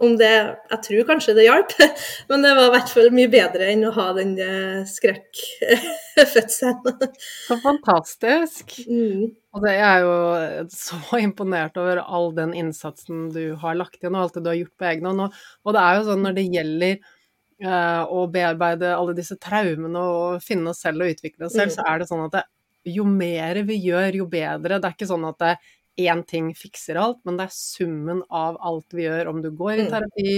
[0.00, 1.72] om det Jeg tror kanskje det hjalp,
[2.30, 6.98] men det var i hvert fall mye bedre enn å ha den eh, skrekkfødselen.
[7.48, 8.66] Så fantastisk.
[8.88, 9.30] Mm.
[9.50, 10.12] Og det er jo
[10.70, 14.60] så imponert over all den innsatsen du har lagt igjen, og alt det du har
[14.60, 15.20] gjort på egen hånd.
[15.66, 16.94] Og det er jo sånn når det gjelder
[17.66, 21.74] uh, å bearbeide alle disse traumene og finne oss selv og utvikle oss selv, mm.
[21.74, 22.44] så er det sånn at det,
[22.94, 24.78] jo mer vi gjør, jo bedre.
[24.78, 25.52] Det er ikke sånn at det,
[26.08, 29.30] én ting fikser alt, men det er summen av alt vi gjør.
[29.32, 29.90] Om du går i mm.
[29.94, 30.34] terapi,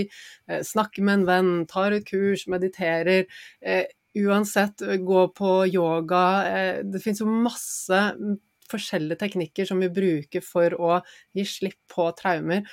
[0.48, 3.26] eh, snakker med en venn, tar et kurs, mediterer.
[3.60, 3.84] Eh,
[4.22, 6.24] uansett, eh, gå på yoga.
[6.84, 8.02] Det finnes jo masse
[8.72, 10.98] forskjellige teknikker som vi bruker for å
[11.36, 12.64] gi slipp på traumer.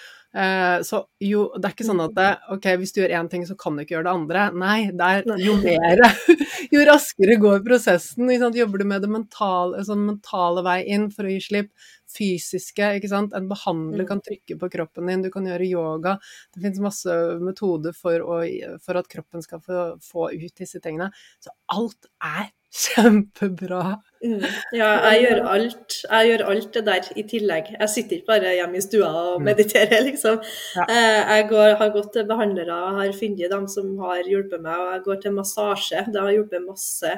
[0.86, 3.56] Så jo, det er ikke sånn at det, ok, hvis du gjør én ting, så
[3.58, 4.44] kan du ikke gjøre det andre.
[4.62, 6.04] Nei, det er jo mer
[6.74, 8.30] Jo raskere går prosessen.
[8.30, 11.72] Jobber du med det mentale, sånn mentale vei inn for å gi slipp,
[12.14, 13.34] fysiske, ikke sant.
[13.38, 14.10] En behandler mm.
[14.12, 16.16] kan trykke på kroppen din, du kan gjøre yoga.
[16.54, 18.40] Det finnes masse metoder for, å,
[18.86, 21.10] for at kroppen skal få, få, ut disse tingene.
[21.42, 23.84] Så alt er kjempebra.
[24.24, 24.44] Mm.
[24.76, 26.00] Ja, jeg gjør alt.
[26.04, 27.72] Jeg gjør alt det der i tillegg.
[27.76, 29.48] Jeg sitter ikke bare hjemme i stua og mm.
[29.50, 30.42] mediterer, liksom.
[30.78, 30.88] Ja.
[30.90, 34.92] Eh, jeg går, har gått til behandlere, har funnet dem som har hjulpet meg, og
[34.94, 36.04] jeg går til massasje.
[36.12, 37.16] Det har hjulpet masse.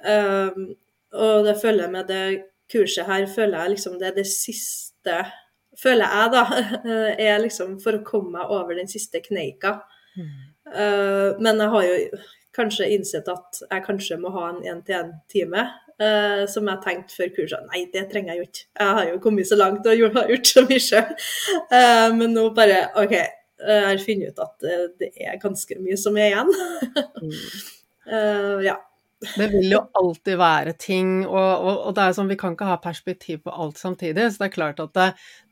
[0.00, 0.70] Um,
[1.12, 2.24] og det føler jeg med det
[2.70, 5.16] kurset her føler jeg liksom det er det siste
[5.80, 6.42] Føler jeg, da,
[7.30, 9.76] er liksom for å komme meg over den siste kneika.
[10.18, 10.32] Mm.
[10.66, 12.18] Uh, men jeg har jo
[12.56, 15.68] kanskje innsett at jeg kanskje må ha en én-til-én-time.
[16.00, 18.62] Uh, eh, som jeg tenkte før kurset nei, det trenger jeg jo ikke.
[18.80, 21.10] Jeg har jo kommet så langt og har gjort så mye sjøl.
[21.68, 23.16] Uh, men nå bare OK,
[23.60, 24.70] jeg har funnet ut at
[25.02, 26.54] det er ganske mye som er igjen.
[27.20, 27.34] mm.
[28.70, 28.78] ja.
[29.20, 32.68] Det vil jo alltid være ting, og, og, og, det er sånn, vi kan ikke
[32.70, 34.30] ha perspektiv på alt samtidig.
[34.32, 35.08] Så det er klart at det,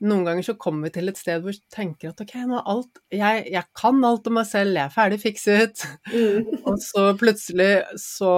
[0.08, 2.70] noen ganger så kommer vi til et sted hvor vi tenker at ok, nå er
[2.72, 5.84] alt jeg, jeg, kan alt om meg selv, jeg er ferdig fikset.
[6.08, 6.52] Mm.
[6.64, 8.32] og så plutselig så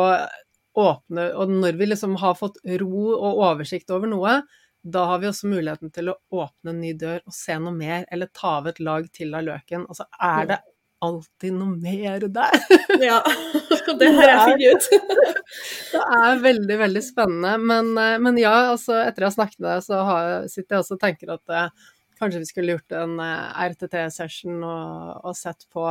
[0.80, 4.36] åpner Og når vi liksom har fått ro og oversikt over noe,
[4.82, 8.06] da har vi også muligheten til å åpne en ny dør og se noe mer,
[8.10, 9.84] eller ta av et lag til av løken.
[9.90, 10.60] Altså er det
[11.04, 12.58] alltid noe mer der.
[13.10, 13.20] ja,
[14.00, 14.90] det har jeg funnet ut.
[15.94, 17.54] det er veldig, veldig spennende.
[17.72, 20.84] Men, eh, men ja, altså, etter jeg har snakket med deg, så har, sitter jeg
[20.84, 21.88] også og tenker at eh,
[22.20, 25.88] kanskje vi skulle gjort en eh, RTT-session og, og, sett på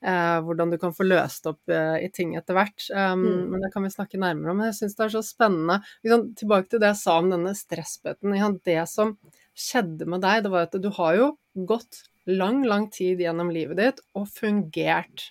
[0.00, 2.86] Eh, hvordan du kan få løst opp eh, i ting etter hvert.
[2.88, 3.50] Um, Mm.
[3.52, 4.60] Men det kan vi snakke nærmere om.
[4.60, 5.80] Men jeg syns det er så spennende.
[6.04, 8.36] Liksom, tilbake til det jeg sa om denne stressbøtten.
[8.38, 9.18] Ja, det som
[9.52, 11.28] skjedde med deg, det var at du har jo
[11.68, 15.30] gått lang, lang tid gjennom livet ditt og fungert.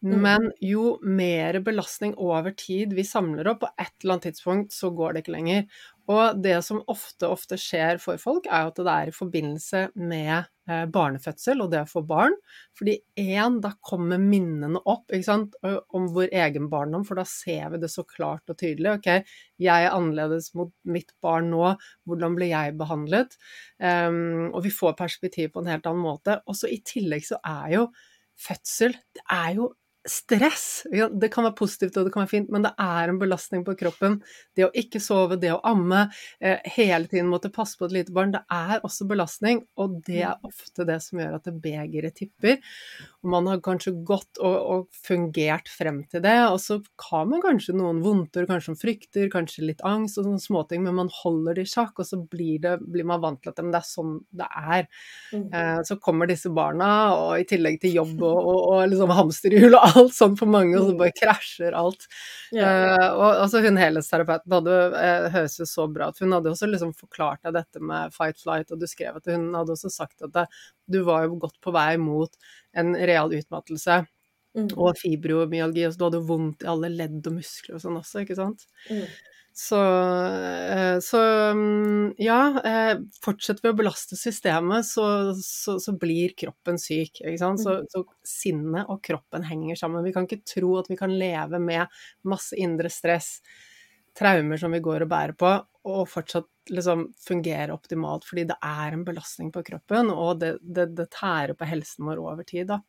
[0.00, 0.14] Mm.
[0.24, 4.92] Men jo mer belastning over tid vi samler opp, på et eller annet tidspunkt så
[4.96, 5.66] går det ikke lenger.
[6.10, 10.32] Og det som ofte, ofte skjer for folk, er at det er i forbindelse med
[10.66, 12.34] eh, barnefødsel og det å få barn.
[12.78, 15.54] Fordi én, da kommer minnene opp sant,
[15.94, 18.96] om vår egen barndom, for da ser vi det så klart og tydelig.
[18.96, 21.74] Ok, jeg er annerledes mot mitt barn nå,
[22.08, 23.36] hvordan ble jeg behandlet?
[23.78, 26.40] Um, og vi får perspektiv på en helt annen måte.
[26.50, 27.90] Og så i tillegg så er jo
[28.40, 29.66] fødsel Det er jo
[30.08, 30.86] stress.
[30.90, 33.74] Det kan være positivt og det kan være fint, men det er en belastning på
[33.78, 34.18] kroppen.
[34.56, 36.06] Det å ikke sove, det å amme,
[36.40, 39.64] eh, hele tiden måtte passe på et lite barn, det er også belastning.
[39.76, 42.58] Og det er ofte det som gjør at begeret tipper.
[43.20, 46.78] Og man har kanskje gått og, og, fungert frem til det, og så
[47.10, 51.12] har man kanskje noen vondter, kanskje frykter, kanskje litt angst og sånne småting, men man
[51.20, 53.86] holder det i sjakk, og så blir, det, blir man vant til at det er
[53.86, 54.88] sånn det er.
[55.34, 55.46] Mm.
[55.52, 59.76] Eh, så kommer disse barna, og i tillegg til jobb og, og, og liksom hamsterhjul
[59.76, 62.06] og alt sånn for mange, og så bare krasjer alt.
[62.54, 62.68] Ja.
[62.68, 66.22] Uh, og altså hun helhetsterapeuten hadde uh, høres jo så bra ut.
[66.22, 69.50] Hun hadde også liksom forklart deg dette med fight flight, og du skrev at hun
[69.56, 70.46] hadde også sagt at det,
[70.90, 72.34] du var jo godt på vei mot
[72.78, 74.02] en real utmattelse.
[74.58, 74.70] Mm.
[74.74, 78.24] Og fibromyalgi, og så du hadde vondt i alle ledd og muskler og sånn også,
[78.24, 78.66] ikke sant.
[78.90, 79.04] Mm.
[79.52, 79.80] Så,
[80.70, 81.20] eh, så
[81.52, 85.04] mm, ja, eh, fortsetter vi å belaste systemet, så,
[85.36, 87.20] så, så blir kroppen syk.
[87.40, 87.62] Sant?
[87.62, 90.06] Så, så sinnet og kroppen henger sammen.
[90.06, 93.38] Vi kan ikke tro at vi kan leve med masse indre stress,
[94.16, 95.50] traumer som vi går og bærer på,
[95.90, 100.90] og fortsatt liksom fungere optimalt, fordi det er en belastning på kroppen, og det, det,
[100.98, 102.70] det tærer på helsen vår over tid.
[102.70, 102.80] da.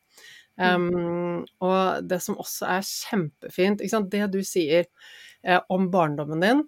[0.61, 3.81] Um, og det som også er kjempefint,
[4.11, 4.89] det du sier
[5.73, 6.63] om barndommen din,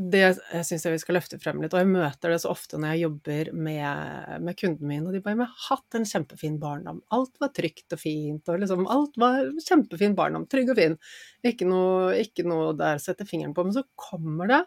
[0.00, 0.32] det
[0.64, 1.74] syns jeg vi skal løfte frem litt.
[1.76, 5.20] Og jeg møter det så ofte når jeg jobber med, med kunden min, og de
[5.20, 7.02] bare 'Jeg har hatt en kjempefin barndom.
[7.12, 10.46] Alt var trygt og fint, og liksom alt var kjempefin barndom.
[10.48, 10.96] Trygg og fin.
[11.44, 13.64] Ikke noe, ikke noe der å sette fingeren på.
[13.64, 14.62] Men så kommer det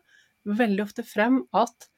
[0.45, 1.89] veldig ofte frem at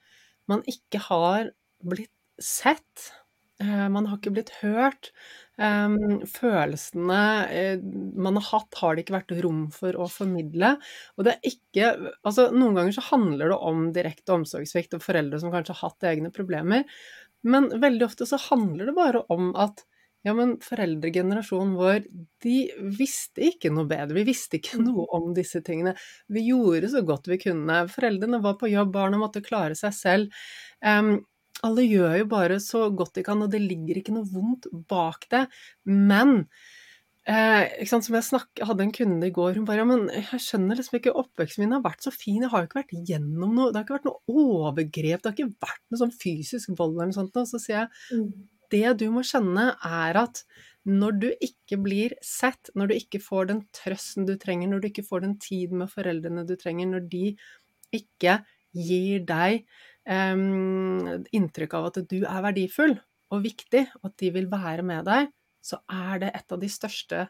[0.47, 1.51] man ikke har
[1.83, 3.11] blitt sett.
[3.59, 5.11] Eh, Man har ikke blitt hørt.
[5.57, 7.85] Um, følelsene uh,
[8.21, 10.75] man har hatt, har det ikke vært rom for å formidle.
[11.17, 15.41] Og det er ikke Altså, noen ganger så handler det om direkte omsorgssvikt og foreldre
[15.41, 16.85] som kanskje har hatt egne problemer,
[17.47, 19.85] men veldig ofte så handler det bare om at
[20.25, 22.01] ja, men foreldregenerasjonen vår,
[22.43, 22.57] de
[22.97, 24.17] visste ikke noe bedre.
[24.17, 25.93] Vi visste ikke noe om disse tingene.
[26.33, 27.83] Vi gjorde så godt vi kunne.
[27.93, 30.41] Foreldrene var på jobb, barna måtte klare seg selv.
[30.83, 31.21] Um,
[31.65, 35.25] alle gjør jo bare så godt de kan, og det ligger ikke noe vondt bak
[35.33, 35.45] det.
[35.89, 36.45] Men
[37.27, 40.79] eh, som jeg snakket, hadde en kunde i går, hun bare ja, men jeg skjønner
[40.79, 43.71] liksom ikke Oppveksten min har vært så fin, jeg har jo ikke vært gjennom noe
[43.71, 47.11] Det har ikke vært noe overgrep, det har ikke vært noe sånn fysisk vold eller
[47.11, 47.41] noe sånt.
[47.41, 48.47] Og så sier jeg Mm.
[48.71, 50.43] det du må skjønne, er at
[50.87, 54.87] når du ikke blir sett, når du ikke får den trøsten du trenger, når du
[54.91, 57.25] ikke får den tiden med foreldrene du trenger, når de
[57.95, 58.37] ikke
[58.77, 59.63] gir deg
[60.07, 62.95] um, inntrykk av at du er verdifull
[63.33, 65.31] og viktig, og at de vil være med deg,
[65.63, 67.25] så er det et av de største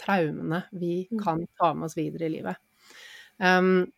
[0.00, 1.20] traumene vi Mm.
[1.20, 2.56] kan ta med oss videre i livet.
[3.38, 3.90] Um,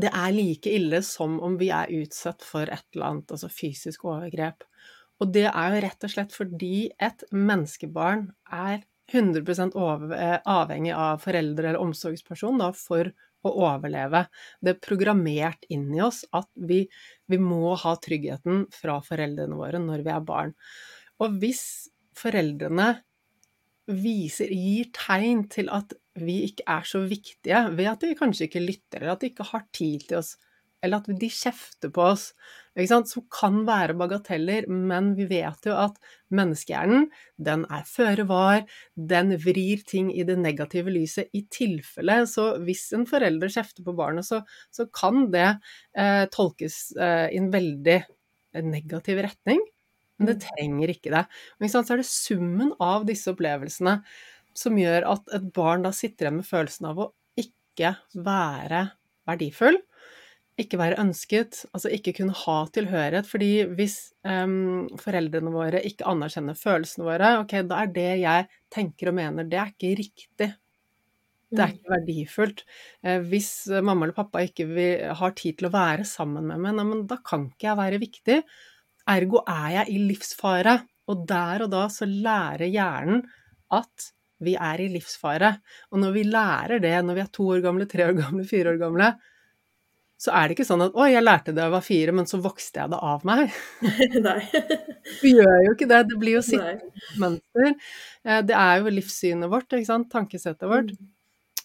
[0.00, 4.06] det er like ille som om vi er utsatt for et eller annet, altså fysisk
[4.08, 4.64] overgrep.
[5.20, 8.82] Og det er jo rett og slett fordi et menneskebarn er
[9.12, 13.12] 100 over, eh, avhengig av foreldre eller omsorgsperson da, for
[13.46, 14.26] å overleve.
[14.62, 16.84] Det er programmert inn i oss at vi,
[17.30, 20.54] vi må ha tryggheten fra foreldrene våre når vi er barn.
[21.22, 21.64] Og hvis
[22.18, 22.92] foreldrene
[23.92, 28.64] viser, gir tegn til at vi ikke er så viktige, ved at de kanskje ikke
[28.64, 30.34] lytter, eller at de ikke har tid til oss,
[30.82, 32.30] eller at de kjefter på oss,
[32.88, 35.98] som kan være bagateller, men vi vet jo at
[36.34, 38.64] menneskehjernen, den er føre var,
[38.96, 43.94] den vrir ting i det negative lyset i tilfelle, så hvis en forelder kjefter på
[43.98, 44.40] barnet, så,
[44.74, 45.50] så kan det
[45.94, 48.00] eh, tolkes eh, i en veldig
[48.72, 49.62] negativ retning,
[50.18, 51.24] men det trenger ikke det.
[51.58, 51.82] Men ikke?
[51.82, 54.00] Så er det summen av disse opplevelsene
[54.56, 58.84] som gjør at et barn da sitter igjen med følelsen av å ikke være
[59.28, 59.78] verdifull,
[60.60, 63.28] ikke være ønsket, altså ikke kunne ha tilhørighet.
[63.28, 63.96] Fordi hvis
[64.28, 69.48] um, foreldrene våre ikke anerkjenner følelsene våre, ok, da er det jeg tenker og mener,
[69.48, 70.50] det er ikke riktig.
[71.52, 72.62] Det er ikke verdifullt.
[73.04, 73.50] Eh, hvis
[73.84, 77.18] mamma eller pappa ikke vil, har tid til å være sammen med meg, nei, da
[77.20, 78.38] kan ikke jeg være viktig.
[79.12, 80.78] Ergo er jeg i livsfare.
[81.12, 83.24] Og der og da så lærer hjernen
[83.74, 85.52] at vi er i livsfare.
[85.92, 88.72] Og når vi lærer det når vi er to år gamle, tre år gamle, fire
[88.72, 89.10] år gamle,
[90.22, 92.28] så er det ikke sånn at 'oi, jeg lærte det da jeg var fire, men
[92.30, 93.50] så vokste jeg det av meg'.
[94.28, 94.38] Nei.
[95.22, 96.00] Vi gjør jo ikke det.
[96.12, 97.74] Det blir jo sitt mønster.
[98.24, 100.10] Eh, Det er jo livssynet vårt, ikke sant?
[100.12, 100.92] Tankesettet vårt.
[100.94, 101.10] Mm.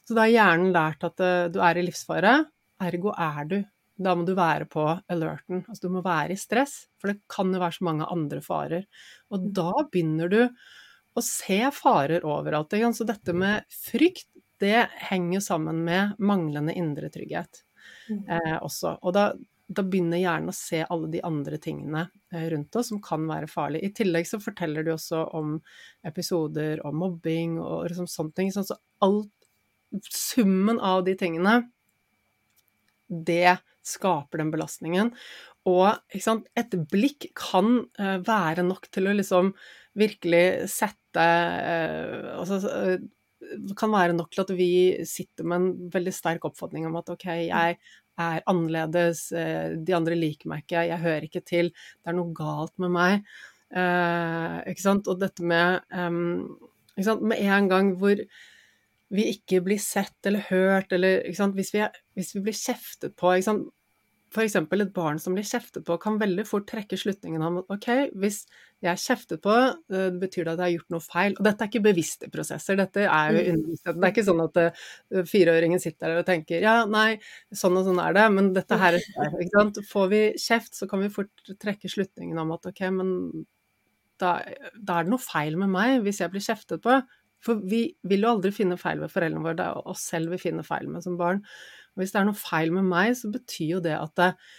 [0.07, 2.33] Så da har hjernen lært at eh, du er i livsfare,
[2.81, 3.57] ergo er du.
[3.99, 5.63] Da må du være på alerten.
[5.67, 8.83] Altså du må være i stress, for det kan jo være så mange andre farer.
[9.33, 9.53] Og Mm.
[9.57, 10.41] da begynner du
[11.17, 12.69] å se farer overalt.
[12.95, 14.27] Så dette med frykt,
[14.59, 17.63] det henger sammen med manglende indre trygghet.
[18.09, 18.97] Eh, også.
[19.01, 19.29] Og da,
[19.67, 23.49] da begynner hjernen å se alle de andre tingene eh, rundt oss som kan være
[23.51, 23.87] farlige.
[23.89, 25.57] I tillegg så forteller du også om
[26.07, 28.53] episoder om mobbing og liksom sånne ting.
[28.55, 29.31] Sånn, så alt,
[30.11, 31.61] summen av de tingene,
[33.07, 35.13] det skaper den belastningen.
[35.67, 39.51] Og sant, et blikk kan eh, være nok til å liksom
[39.97, 42.59] virkelig sette eh, altså,
[43.77, 44.71] kan være nok til at vi
[45.07, 47.77] sitter med en veldig sterk oppfatning om at ok, jeg
[48.17, 52.33] er annerledes, eh, de andre liker meg ikke, jeg hører ikke til, det er noe
[52.35, 53.27] galt med meg.
[53.75, 55.09] Eh, ikke sant?
[55.11, 56.45] Og dette med um,
[56.95, 57.25] ikke sant?
[57.29, 58.21] Med en gang hvor
[59.13, 61.57] vi ikke blir sett eller hørt, eller ikke sant?
[61.57, 63.67] Hvis, vi er, hvis vi blir kjeftet på ikke sant?
[64.33, 67.69] For eksempel et barn som blir kjeftet på, kan veldig fort trekke slutningen om at
[67.77, 67.87] ok,
[68.19, 68.41] hvis
[68.83, 69.53] jeg er kjeftet på,
[69.89, 71.35] eh, det betyr det at jeg har gjort noe feil.
[71.37, 73.97] Og dette er ikke bevisste prosesser, dette er jo undervisning.
[73.97, 74.87] Det er ikke sånn at eh,
[75.31, 77.07] fireåringen sitter der og tenker ja, nei,
[77.63, 79.05] sånn og sånn er det, men dette her er
[79.43, 79.81] ikke sant.
[79.89, 83.15] Får vi kjeft, så kan vi fort trekke slutningen om at ok, men
[84.21, 84.37] da,
[84.73, 87.01] da er det noe feil med meg hvis jeg blir kjeftet på.
[87.45, 90.41] For vi vil jo aldri finne feil ved foreldrene våre, det er oss selv vi
[90.41, 91.43] finner feil med som barn.
[91.93, 94.55] Og hvis det er noe feil med meg, så betyr jo det at eh,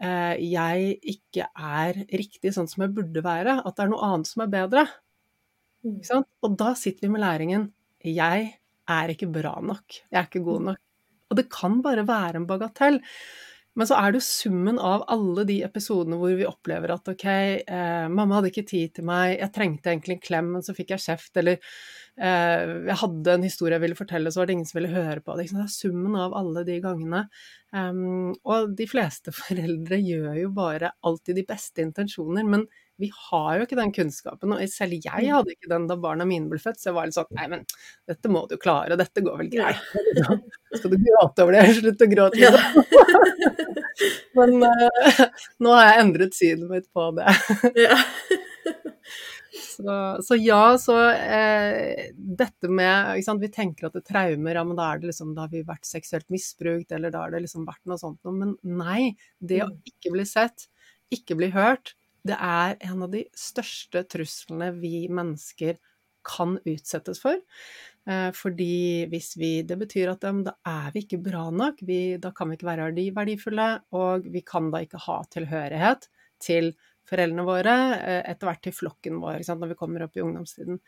[0.00, 3.58] jeg ikke er riktig sånn som jeg burde være.
[3.60, 4.86] At det er noe annet som er bedre.
[5.84, 6.24] Mm.
[6.46, 7.66] Og da sitter vi med læringen.
[8.04, 8.46] Jeg
[8.90, 10.00] er ikke bra nok.
[10.08, 10.80] Jeg er ikke god nok.
[11.30, 12.98] Og det kan bare være en bagatell.
[13.78, 17.26] Men så er det jo summen av alle de episodene hvor vi opplever at ok,
[17.30, 20.90] eh, mamma hadde ikke tid til meg, jeg trengte egentlig en klem, men så fikk
[20.96, 21.60] jeg kjeft, eller
[22.18, 25.22] eh, jeg hadde en historie jeg ville fortelle, så var det ingen som ville høre
[25.22, 25.46] på det.
[25.54, 27.24] Det er summen av alle de gangene.
[27.70, 32.66] Um, og de fleste foreldre gjør jo bare alltid de beste intensjoner, men
[33.00, 36.50] vi har jo ikke den kunnskapen, og selv jeg hadde ikke den da barna mine
[36.50, 37.64] ble født, så jeg var litt sånn nei, men
[38.10, 39.80] dette må du klare, dette går vel greit.
[40.10, 40.42] Liksom.
[40.76, 41.64] Skal du gråte over det?
[41.80, 42.42] Slutt å gråte.
[42.44, 42.52] Ja.
[42.54, 43.66] Liksom.
[44.38, 45.24] Men uh,
[45.60, 47.34] nå har jeg endret synet mitt på det.
[47.86, 47.98] ja.
[49.50, 54.62] Så, så ja, så eh, dette med sant, Vi tenker at det er traumer, ja,
[54.66, 57.42] men da er det liksom, da har vi vært seksuelt misbrukt, eller da har det
[57.46, 58.36] liksom vært noe sånt noe.
[58.36, 60.68] Men nei, det å ikke bli sett,
[61.10, 61.94] ikke bli hørt,
[62.26, 65.78] det er en av de største truslene vi mennesker
[66.26, 67.38] kan utsettes for.
[68.08, 72.32] Eh, fordi hvis vi Det betyr at da er vi ikke bra nok, vi, da
[72.32, 76.08] kan vi ikke være verdi, verdifulle, og vi kan da ikke ha tilhørighet
[76.40, 76.72] til
[77.10, 80.80] foreldrene våre, eh, etter hvert til flokken vår, når vi kommer opp i ungdomstiden.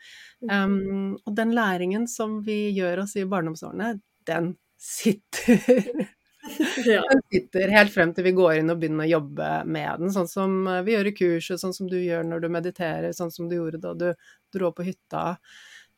[0.49, 5.59] Um, og den læringen som vi gjør oss i barndomsårene, den sitter
[6.85, 7.03] ja.
[7.09, 10.27] den sitter helt frem til vi går inn og begynner å jobbe med den, sånn
[10.27, 13.47] som eh, vi gjør i kurset, sånn som du gjør når du mediterer, sånn som
[13.49, 14.09] du gjorde da du
[14.53, 15.23] dro på hytta.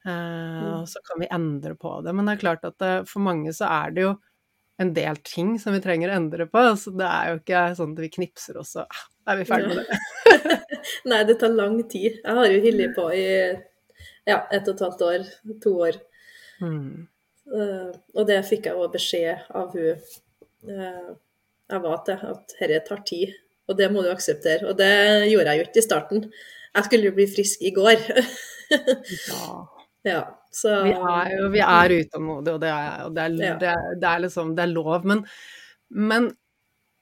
[0.06, 2.14] Eh, og så kan vi endre på det.
[2.14, 4.14] Men det er klart at det, for mange så er det jo
[4.82, 7.96] en del ting som vi trenger å endre på, så det er jo ikke sånn
[7.96, 10.58] at vi knipser og så ah, er vi ferdig med det.
[11.10, 12.20] Nei, det tar lang tid.
[12.20, 13.26] Jeg har jo hildet på i
[14.28, 15.26] ja, ett og et halvt år,
[15.64, 16.00] to år.
[16.60, 17.08] Mm.
[17.46, 20.14] Uh, og det fikk jeg òg beskjed av hun eh,
[20.70, 23.34] jeg var til, at dette tar tid.
[23.70, 24.68] Og det må du akseptere.
[24.70, 24.92] Og det
[25.32, 26.26] gjorde jeg jo ikke i starten.
[26.76, 28.06] Jeg skulle jo bli frisk i går.
[29.30, 29.50] Ja.
[30.02, 33.52] ja, så Vi er jo vi er utålmodige, og, det er, og det, er, Ja.
[33.62, 35.06] det, er, det er liksom Det er lov.
[35.06, 35.22] Men,
[35.94, 36.32] men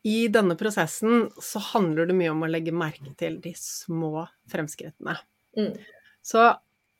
[0.03, 5.15] i denne prosessen så handler det mye om å legge merke til de små fremskrittene.
[5.55, 5.71] mm,
[6.19, 6.49] Så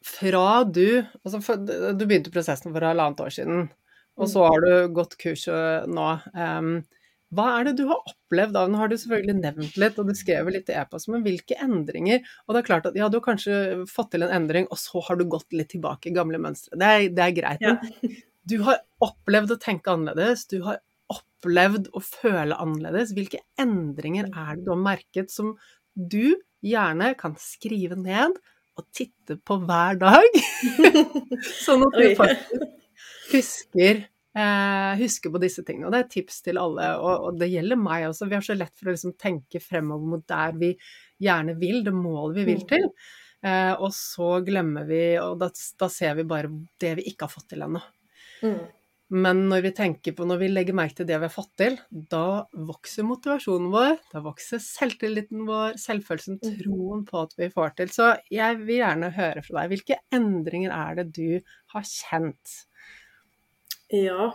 [0.04, 3.68] fra du altså for, Du begynte prosessen for halvannet år siden,
[4.20, 6.10] og så har du gått kurset nå.
[6.38, 6.76] em,
[7.34, 8.66] hva er det du har opplevd da?
[8.70, 12.22] Nå har du selvfølgelig nevnt litt, og du skrev litt i e-post, men hvilke endringer?
[12.46, 13.56] Og det er klart at ja, du har kanskje
[13.90, 16.78] fått til en endring, og så har du gått litt tilbake i gamle mønstre.
[16.78, 17.66] Det, det er greit.
[17.66, 18.14] Ja.
[18.44, 20.82] Du har opplevd å tenke annerledes, du har
[21.14, 23.16] opplevd å føle annerledes.
[23.16, 25.56] Hvilke endringer er det du har merket som
[25.94, 28.38] du gjerne kan skrive ned
[28.78, 30.40] og titte på hver dag?
[31.66, 32.83] sånn at du faktisk
[33.32, 34.04] husker,
[34.36, 35.88] eh, husker på disse tingene.
[35.88, 38.30] Og det er et tips til alle, og, og det gjelder meg også.
[38.30, 40.74] Vi har så lett for å liksom tenke fremover mot der vi
[41.24, 42.70] gjerne vil, det målet vi vil Mm.
[42.74, 42.90] til.
[43.44, 45.50] Eh, og så glemmer vi, og da,
[45.80, 47.82] da, ser vi bare det vi ikke har fått til ennå.
[48.44, 48.62] Mm.
[49.14, 51.76] Men når vi tenker på, når vi legger merke til det vi har fått til,
[51.92, 56.56] da vokser motivasjonen vår, da vokser selvtilliten vår, selvfølelsen, mm.
[56.64, 57.92] troen på at vi får til.
[57.94, 59.74] Så jeg vil gjerne høre fra deg.
[59.76, 61.28] Hvilke endringer er det du
[61.76, 62.56] har kjent?
[63.94, 64.32] Ja,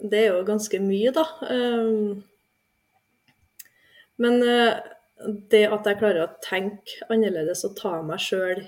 [0.00, 1.26] det er jo ganske mye, da.
[1.52, 2.22] Ehm,
[4.16, 4.78] men eh,
[5.52, 8.62] det at jeg klarer å tenke annerledes og ta meg sjøl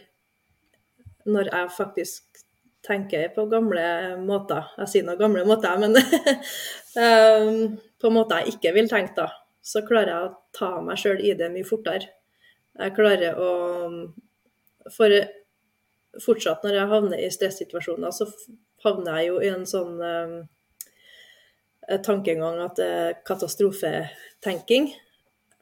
[1.29, 2.43] når jeg faktisk
[2.85, 3.87] tenker på gamle
[4.21, 4.69] måter.
[4.83, 9.31] Jeg sier noen gamle måter, men um, på måter jeg ikke vil tenke, da.
[9.65, 12.13] Så klarer jeg å ta meg sjøl i det mye fortere.
[12.79, 13.51] Jeg klarer å
[14.95, 15.13] For
[16.25, 18.29] fortsatt når jeg havner i stressituasjoner, så
[18.85, 24.93] havner jeg jo i en sånn eh, tankegang at det er katastrofetenking.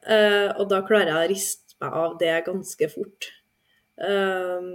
[0.07, 3.31] Eh, og da klarer jeg å riste meg av det ganske fort.
[3.97, 4.69] Eh,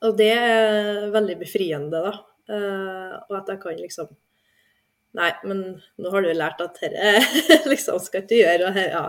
[0.00, 2.16] og det er veldig befriende, da.
[2.50, 4.08] Uh, og at jeg kan liksom
[5.18, 5.60] Nei, men
[5.98, 8.68] nå har du lært at dette liksom skal ikke gjøre.
[8.68, 9.06] Og her, ja.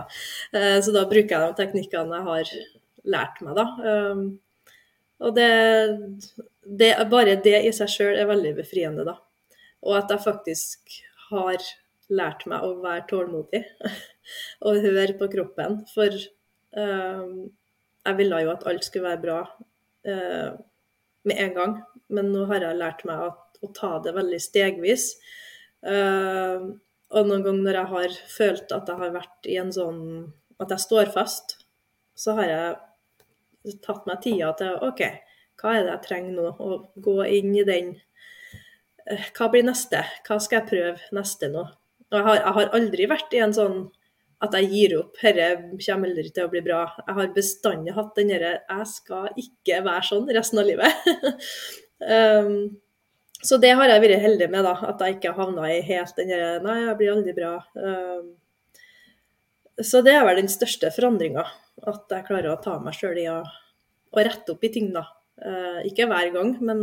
[0.50, 2.50] Uh, så da bruker jeg de teknikkene jeg har
[3.14, 3.66] lært meg, da.
[3.86, 4.24] Um,
[5.22, 5.46] og det,
[6.62, 9.16] det, Bare det i seg sjøl er veldig befriende, da.
[9.82, 10.98] Og at jeg faktisk
[11.30, 11.62] har
[12.12, 13.62] lært meg å være tålmodig
[14.66, 15.80] og høre på kroppen.
[15.94, 16.12] For
[16.76, 17.48] um,
[18.02, 19.40] jeg ville jo at alt skulle være bra.
[20.06, 20.60] Uh,
[21.28, 21.74] med en gang.
[22.12, 25.12] Men nå har jeg lært meg at, å ta det veldig stegvis.
[25.82, 26.74] Uh,
[27.12, 30.02] og noen ganger når jeg har følt at jeg har vært i en sånn
[30.62, 31.56] At jeg står fast,
[32.14, 35.02] så har jeg tatt meg tida til OK,
[35.62, 36.50] hva er det jeg trenger nå?
[36.58, 40.02] Å gå inn i den uh, Hva blir neste?
[40.26, 41.64] Hva skal jeg prøve neste nå?
[42.12, 43.82] Og jeg har, jeg har aldri vært i en sånn
[44.42, 45.18] at jeg gir opp.
[45.22, 45.48] Dette
[45.86, 46.82] kommer aldri til å bli bra.
[47.06, 51.10] Jeg har bestandig hatt den derre Jeg skal ikke være sånn resten av livet.
[52.10, 52.56] um,
[53.48, 54.74] så det har jeg vært heldig med, da.
[54.90, 57.54] At jeg ikke havna i helt den derre Nei, jeg blir aldri bra.
[57.78, 58.32] Um,
[59.80, 61.46] så det er vel den største forandringa.
[61.88, 63.40] At jeg klarer å ta meg sjøl i å,
[64.18, 65.06] rette opp i ting, da.
[65.40, 66.82] Uh, ikke hver gang, men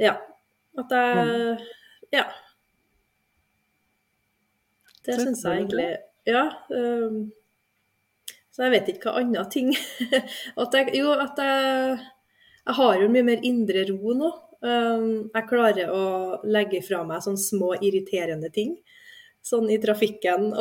[0.00, 0.16] ja.
[0.78, 1.58] At jeg
[2.12, 2.24] Ja.
[5.04, 5.96] Det syns jeg egentlig
[6.26, 6.44] ja.
[6.70, 7.32] Um,
[8.54, 9.72] så jeg vet ikke hva andre ting
[10.62, 11.98] at jeg, Jo, at jeg,
[12.64, 14.30] jeg har jo mye mer indre ro nå.
[14.64, 16.04] Um, jeg klarer å
[16.48, 18.78] legge fra meg sånne små irriterende ting.
[19.44, 20.52] Sånn i trafikken.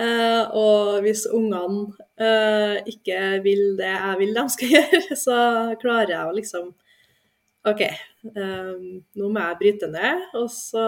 [0.00, 1.90] Uh, og hvis ungene
[2.20, 5.38] uh, ikke vil det jeg vil de skal gjøre, så
[5.80, 6.68] klarer jeg å liksom
[7.70, 7.82] OK,
[8.36, 8.84] um,
[9.18, 10.28] nå må jeg bryte ned.
[10.38, 10.84] Og så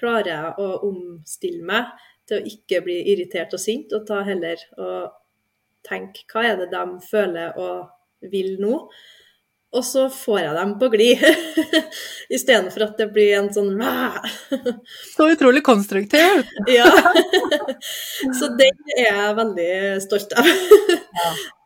[0.00, 1.92] klarer jeg å omstille meg
[2.28, 5.12] til å ikke bli irritert og sint, og ta heller og
[5.84, 8.78] tenke hva er det de føler og vil nå?
[9.74, 11.24] Og så får jeg dem på glid,
[12.36, 13.72] istedenfor at det blir en sånn
[15.16, 16.52] Så utrolig konstruktivt!
[16.70, 16.86] ja.
[18.38, 20.48] Så den er jeg veldig stolt av.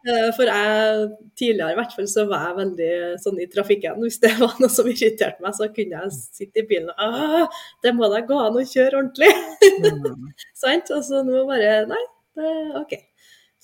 [0.08, 3.98] Eh, for jeg tidligere i hvert fall så var jeg veldig sånn i trafikken.
[4.00, 7.92] Hvis det var noe som irriterte meg, så kunne jeg sitte i bilen og Det
[7.96, 9.32] må da gå an å kjøre ordentlig!
[9.84, 10.32] Mm.
[10.56, 10.94] Sant?
[10.96, 12.04] Og så nå bare Nei,
[12.38, 12.96] det, OK.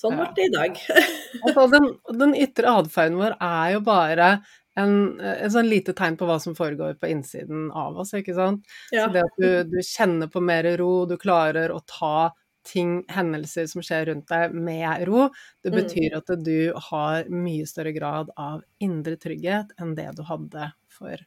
[0.05, 0.83] Sånn ble det i dag.
[1.47, 1.89] altså, den,
[2.21, 4.29] den ytre atferden vår er jo bare
[4.77, 8.65] en, en, sånn lite tegn på hva som foregår på innsiden av oss, ikke sant.
[8.93, 9.07] Ja.
[9.07, 12.33] Så det at du, du, kjenner på mer ro, du klarer å ta
[12.65, 15.29] ting, hendelser som skjer rundt deg, med ro,
[15.63, 15.79] det mm.
[15.79, 21.27] betyr at du har mye større grad av indre trygghet enn det du hadde for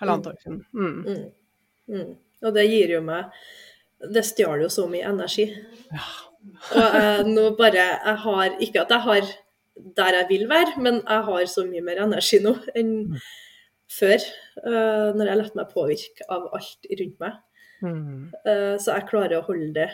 [0.00, 0.32] halvannet mm.
[0.32, 0.64] år siden.
[0.74, 0.96] Mm.
[1.06, 1.94] Mm.
[1.94, 2.16] mm.
[2.46, 3.32] Og det gir jo meg
[3.98, 5.48] Det stjal jo så mye energi.
[5.90, 6.04] Ja.
[6.78, 9.34] Og eh, nå bare Jeg har Ikke at jeg har
[9.96, 13.20] der jeg vil være, men jeg har så mye mer energi nå enn mm.
[13.94, 14.24] før.
[14.64, 17.36] Uh, når jeg lar meg påvirke av alt rundt meg.
[17.84, 19.86] Uh, så jeg klarer å holde det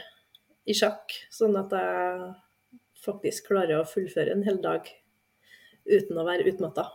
[0.65, 2.33] i sjakk, sånn at jeg
[3.05, 4.89] faktisk klarer å fullføre en hel dag
[5.85, 6.89] uten å være utmatta.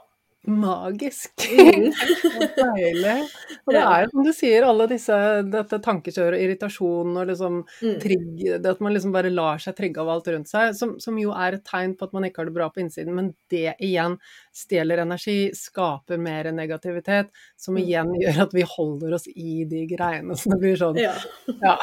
[0.47, 1.33] Magisk!
[1.51, 1.91] Mm.
[3.65, 5.15] Og det er jo som du sier, alle disse
[5.51, 7.97] dette tankekjøret og irritasjon og liksom mm.
[7.99, 8.29] trigg,
[8.63, 11.33] det at man liksom bare lar seg trygge av alt rundt seg, som, som, jo
[11.35, 14.15] er et tegn på at man ikke har det bra på innsiden, men det igjen
[14.55, 17.81] stjeler energi, skaper mer negativitet, som mm.
[17.83, 21.13] igjen gjør at vi holder oss i de greiene, så det blir sånn ja,
[21.59, 21.75] ja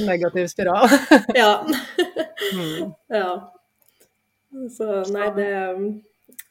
[0.00, 0.88] en negativ spiral.
[1.38, 1.52] ja.
[2.56, 2.96] Mm.
[3.12, 3.30] ja.
[4.72, 5.52] Så nei, det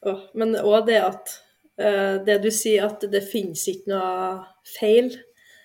[0.06, 1.32] Å, Men òg det at
[1.78, 5.12] det du sier at det finnes ikke noe feil,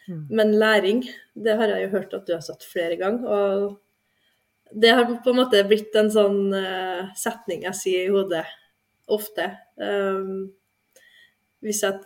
[0.06, 0.28] mm.
[0.30, 1.00] men læring,
[1.34, 3.26] det har jeg jo hørt at du har sagt flere ganger.
[3.26, 8.46] Og det har på en måte blitt en sånn uh, setning jeg sier i hodet
[9.12, 9.50] ofte.
[9.78, 10.52] Um,
[11.64, 12.00] hvis jeg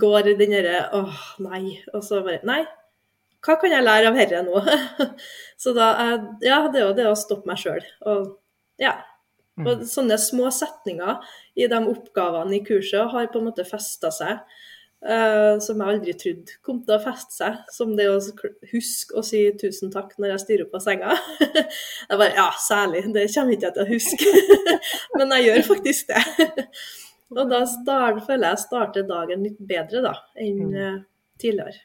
[0.00, 2.62] går i den derre åh, nei, og så bare Nei,
[3.44, 4.62] hva kan jeg lære av herre nå?
[5.62, 5.90] så da
[6.42, 7.84] Ja, det er jo det å stoppe meg sjøl.
[8.08, 8.32] Og
[8.82, 8.96] ja.
[9.62, 9.84] Og mm.
[9.88, 11.20] sånne små setninger
[11.56, 14.42] i de oppgavene i kurset har på en måte festa seg.
[15.06, 17.58] Uh, som jeg aldri trodde kom til å feste seg.
[17.72, 18.18] Som det å
[18.72, 21.16] huske å si tusen takk når jeg styrer av senga.
[22.08, 23.06] jeg bare Ja, særlig.
[23.14, 24.70] Det kommer ikke jeg til å huske.
[25.16, 26.56] Men jeg gjør faktisk det.
[27.36, 31.04] og da start, føler jeg starter dagen litt bedre da, enn uh,
[31.40, 31.80] tidligere.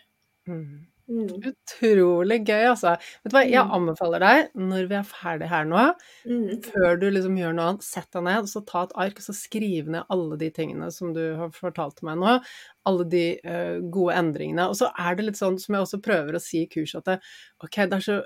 [0.49, 0.91] Mm.
[1.12, 1.43] Mm.
[1.51, 2.95] Utrolig gøy, altså.
[3.22, 3.74] Vet du hva, jeg mm.
[3.78, 5.86] anbefaler deg, når vi er ferdig her nå,
[6.24, 6.49] mm.
[6.70, 9.28] før du liksom gjør noe annet, sett deg ned og så ta et ark og
[9.28, 12.38] så skriv ned alle de tingene som du har fortalt meg nå.
[12.89, 14.70] Alle de uh, gode endringene.
[14.72, 17.12] Og så er det litt sånn som jeg også prøver å si i kurset, at
[17.12, 17.34] det,
[17.66, 18.22] ok, det er så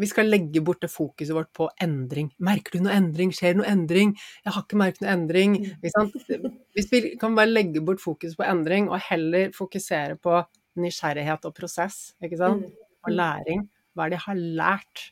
[0.00, 2.32] vi skal legge bort det fokuset vårt på endring.
[2.42, 3.30] Merker du noe endring?
[3.36, 4.16] Skjer noe endring?
[4.42, 5.54] Jeg har ikke merket noe endring.
[5.62, 6.48] Mm.
[6.74, 10.40] Hvis vi kan bare legge bort fokuset på endring, og heller fokusere på
[10.80, 12.68] nysgjerrighet og prosess, ikke sant?
[12.68, 12.88] Mm.
[13.02, 13.66] Og læring.
[13.92, 15.04] Hva er det jeg har lært?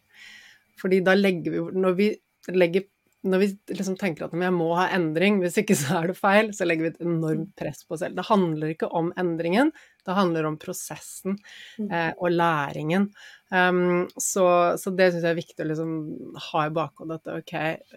[0.80, 2.08] Fordi da legger vi Når vi,
[2.54, 2.86] legger,
[3.28, 6.52] når vi liksom tenker at jeg må ha endring, hvis ikke så er det feil,
[6.56, 8.16] så legger vi et enormt press på oss selv.
[8.16, 9.74] Det handler ikke om endringen,
[10.07, 11.36] det handler om prosessen
[11.78, 11.90] mm.
[11.90, 13.09] eh, og læringen.
[13.51, 14.44] Um, så,
[14.78, 15.92] så, det syns jeg er viktig å liksom
[16.46, 17.18] ha i bakhodet.
[17.18, 17.55] At ok,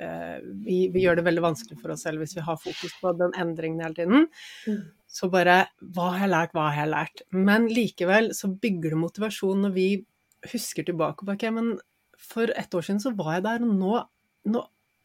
[0.07, 0.35] eh,
[0.65, 3.35] vi, vi, gjør det veldig vanskelig for oss selv hvis vi har fokus på den
[3.39, 4.27] endringen hele tiden.
[4.67, 4.83] Mm.
[5.13, 6.55] Så bare Hva har jeg lært?
[6.57, 7.25] Hva har jeg lært?
[7.35, 9.87] Men likevel så bygger det motivasjon når vi
[10.51, 11.75] husker tilbake på ok, men
[12.19, 13.99] for ett år siden så var jeg der, og nå,
[14.51, 14.63] nå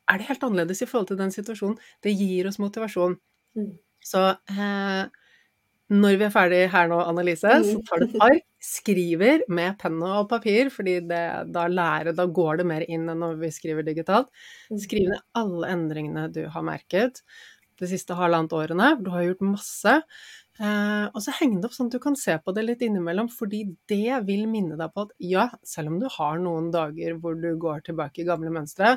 [0.09, 1.79] er det helt annerledes i forhold til den situasjonen.
[2.05, 3.19] Det gir oss motivasjon.
[3.59, 3.73] Mm.
[4.05, 4.23] Så
[4.55, 5.03] eh,
[5.89, 7.85] når vi er ferdig her nå, Annelise, så mm.
[7.89, 11.23] tar du et ark, skriver med penn og papir, fordi det,
[11.55, 14.29] da, lærer, da går det mer inn enn når vi skriver digitalt.
[14.69, 14.83] Mm.
[14.85, 17.23] Skriv ned alle endringene du har merket
[17.79, 18.91] de siste halvannet årene.
[19.01, 19.95] Du har gjort masse.
[20.59, 23.31] Eh, og så heng det opp sånn at du kan se på det litt innimellom,
[23.31, 27.39] fordi det vil minne deg på at ja, selv om du har noen dager hvor
[27.39, 28.97] du går tilbake i gamle mønstre,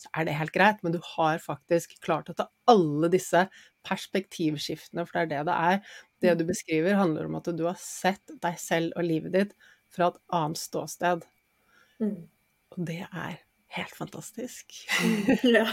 [0.00, 3.42] så er det helt greit, men du har faktisk klart å ta alle disse
[3.84, 5.98] perspektivskiftene, for det er det det er.
[6.20, 9.54] Det du beskriver, handler om at du har sett deg selv og livet ditt
[9.90, 11.24] fra et annet ståsted.
[12.00, 12.18] Mm.
[12.74, 13.40] Og det er
[13.76, 14.74] helt fantastisk.
[15.56, 15.66] Ja.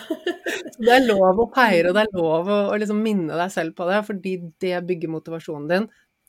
[0.77, 3.75] det er lov å peire, og det er lov å, å liksom minne deg selv
[3.77, 5.87] på det, fordi det bygger motivasjonen din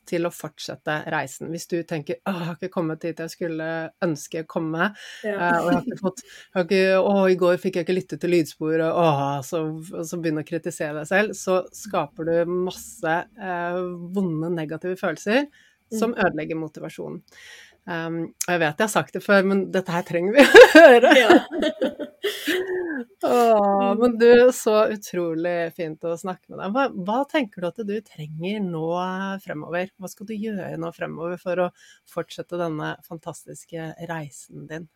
[0.08, 1.50] til å fortsette reisen.
[1.52, 3.68] Hvis du tenker 'Å, jeg har ikke kommet dit jeg skulle
[4.04, 4.90] ønske å komme',
[5.26, 5.36] ja.
[5.36, 6.24] uh, og jeg har ikke fått
[6.56, 9.08] har ikke, 'Å, i går fikk jeg ikke lytte til lydspor', og, å,
[9.46, 9.62] så,
[10.02, 13.80] så begynner å kritisere deg selv, så skaper du masse uh,
[14.14, 15.48] vonde, negative følelser
[15.88, 16.18] som mm.
[16.26, 17.22] ødelegger motivasjonen.
[17.88, 20.64] Um, og jeg vet jeg har sagt det før, men dette her trenger vi å
[20.74, 21.12] høre.
[21.16, 21.30] Ja.
[23.28, 26.74] Åh, men du, så utrolig fint å snakke med deg.
[26.74, 28.84] Hva, hva, tenker du at du trenger nå
[29.42, 29.88] fremover?
[29.96, 31.70] Hva skal du gjøre nå fremover for å
[32.10, 34.86] fortsette denne fantastiske reisen din?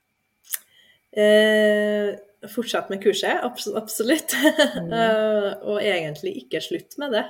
[1.12, 2.12] Eh,
[2.52, 4.36] fortsatt med kurset, absolutt.
[4.76, 4.92] Mm.
[4.92, 7.24] uh, og egentlig ikke slutt med det.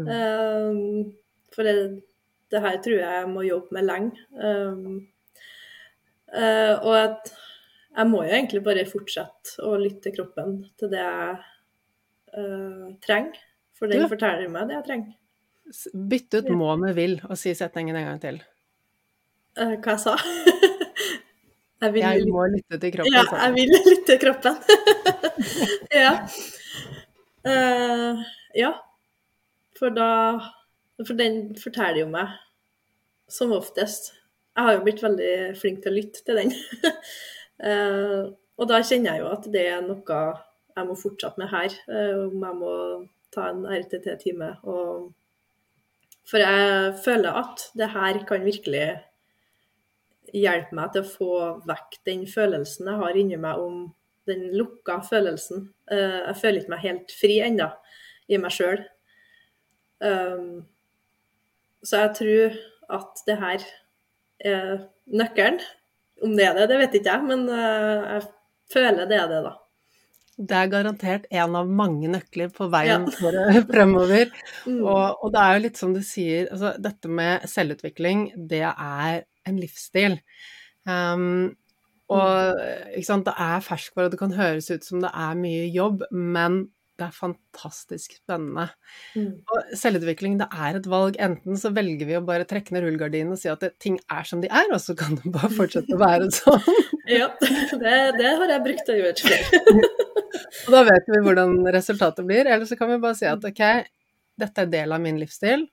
[0.00, 0.08] mm.
[0.08, 1.12] uh,
[1.52, 1.76] for det
[2.52, 4.26] det her tror jeg jeg må jobbe med lenge.
[4.36, 4.98] Um,
[6.34, 7.32] uh, og at
[7.92, 11.34] jeg må jo egentlig bare fortsette å lytte til kroppen til det jeg
[12.36, 13.40] uh, trenger.
[13.76, 15.18] For den forteller meg det jeg trenger.
[16.12, 18.40] Bytte ut 'må' med 'vil' og si setningen en gang til.
[19.58, 20.16] Uh, hva jeg sa
[21.82, 21.92] jeg?
[21.92, 23.14] Vil jeg må lytte til kroppen.
[23.16, 24.54] Ja, jeg vil lytte til kroppen.
[26.02, 26.12] ja.
[28.54, 28.72] ja.
[29.78, 30.10] For da
[31.08, 32.34] for den forteller jo meg,
[33.30, 34.12] som oftest
[34.52, 36.50] Jeg har jo blitt veldig flink til å lytte til den.
[37.64, 38.28] uh,
[38.60, 40.18] og da kjenner jeg jo at det er noe
[40.72, 41.76] jeg må fortsette med her.
[41.88, 42.74] Uh, om jeg må
[43.32, 44.50] ta en RTT-time.
[46.28, 48.84] For jeg føler at det her kan virkelig
[50.32, 51.32] hjelpe meg til å få
[51.68, 53.82] vekk den følelsen jeg har inni meg om
[54.28, 55.66] den lukka følelsen.
[55.90, 57.72] Uh, jeg føler ikke meg helt fri ennå
[58.28, 58.84] i meg sjøl.
[60.02, 60.62] Um,
[61.82, 62.58] så jeg tror
[62.98, 63.64] at det her
[64.52, 64.70] er
[65.10, 65.60] nøkkelen.
[66.22, 68.22] Om det er det, det vet ikke jeg, men eh, jeg
[68.72, 69.56] føler det er det, da.
[70.42, 73.62] Det er garantert en av mange nøkler på veien ja.
[73.70, 74.30] fremover.
[74.64, 74.80] Mm.
[74.80, 79.24] Og, og, det er jo litt som du sier, altså dette med selvutvikling, det er
[79.48, 80.20] en livsstil.
[80.86, 81.52] Um,
[82.12, 83.26] og mm.
[83.26, 86.64] det er ferskvare, det kan høres ut som det er mye jobb, men
[87.02, 88.68] Det er fantastisk spennende.
[89.18, 89.40] Mm.
[89.50, 91.16] Og selvutvikling, det er et valg.
[91.22, 94.28] Enten så velger vi å bare trekke ned rullegardinen og si at det, ting er
[94.28, 96.68] som de er, og så kan det bare fortsette å være sånn.
[97.10, 99.80] Ja, det, det har jeg brukt å gjøre før.
[100.68, 102.46] og da vet vi hvordan resultatet blir.
[102.46, 103.62] Eller så kan vi bare si at ok,
[104.38, 105.66] dette er del av min livsstil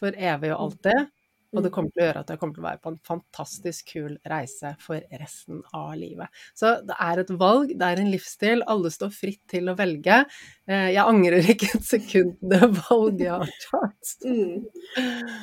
[0.00, 1.12] for evig og alltid.
[1.52, 3.90] Og det kommer til å gjøre at jeg kommer til å være på en fantastisk
[3.92, 6.32] kul reise for resten av livet.
[6.56, 8.64] Så det er et valg, det er en livsstil.
[8.72, 10.22] Alle står fritt til å velge.
[10.64, 14.14] Eh, jeg angrer ikke et sekund det valget jeg har tatt.
[14.24, 15.42] Mm.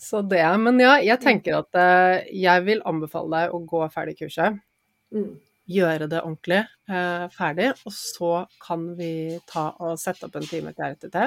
[0.00, 0.42] Så det.
[0.64, 4.58] Men ja, jeg tenker at eh, jeg vil anbefale deg å gå ferdig kurset.
[5.14, 5.34] Mm.
[5.70, 8.30] Gjøre det ordentlig eh, ferdig, og så
[8.64, 9.12] kan vi
[9.46, 11.18] ta og sette opp en time til RTT.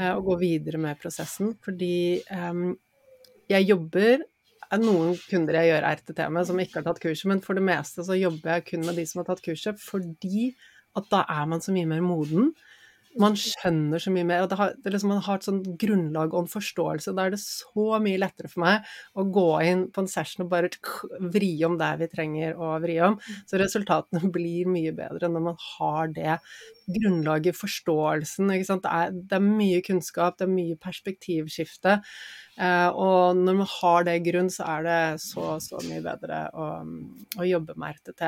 [0.00, 1.54] eh, Og gå videre med prosessen.
[1.64, 1.94] Fordi
[2.34, 2.74] um,
[3.50, 4.24] jeg jobber
[4.72, 7.64] er noen kunder jeg gjør RTT med som ikke har tatt kurset, men for det
[7.66, 10.54] meste så jobber jeg kun med de som har tatt kurset, fordi
[10.98, 12.52] at da er man så mye mer moden.
[13.20, 16.32] Man skjønner så mye mer, og det har, det liksom, man har et sånt grunnlag
[16.34, 17.14] og en forståelse.
[17.14, 20.50] Da er det så mye lettere for meg å gå inn på en session og
[20.50, 20.72] bare
[21.34, 23.18] vri om der vi trenger å vri om.
[23.46, 26.38] Så resultatene blir mye bedre når man har det
[26.90, 28.50] grunnlaget, forståelsen.
[28.50, 32.00] Det er, det, er, mye kunnskap, det er mye perspektivskifte.
[32.60, 36.44] Eh, og når man har det i grunn, så er det så, så mye bedre
[36.54, 36.68] å,
[37.40, 38.24] å jobbe med RTT.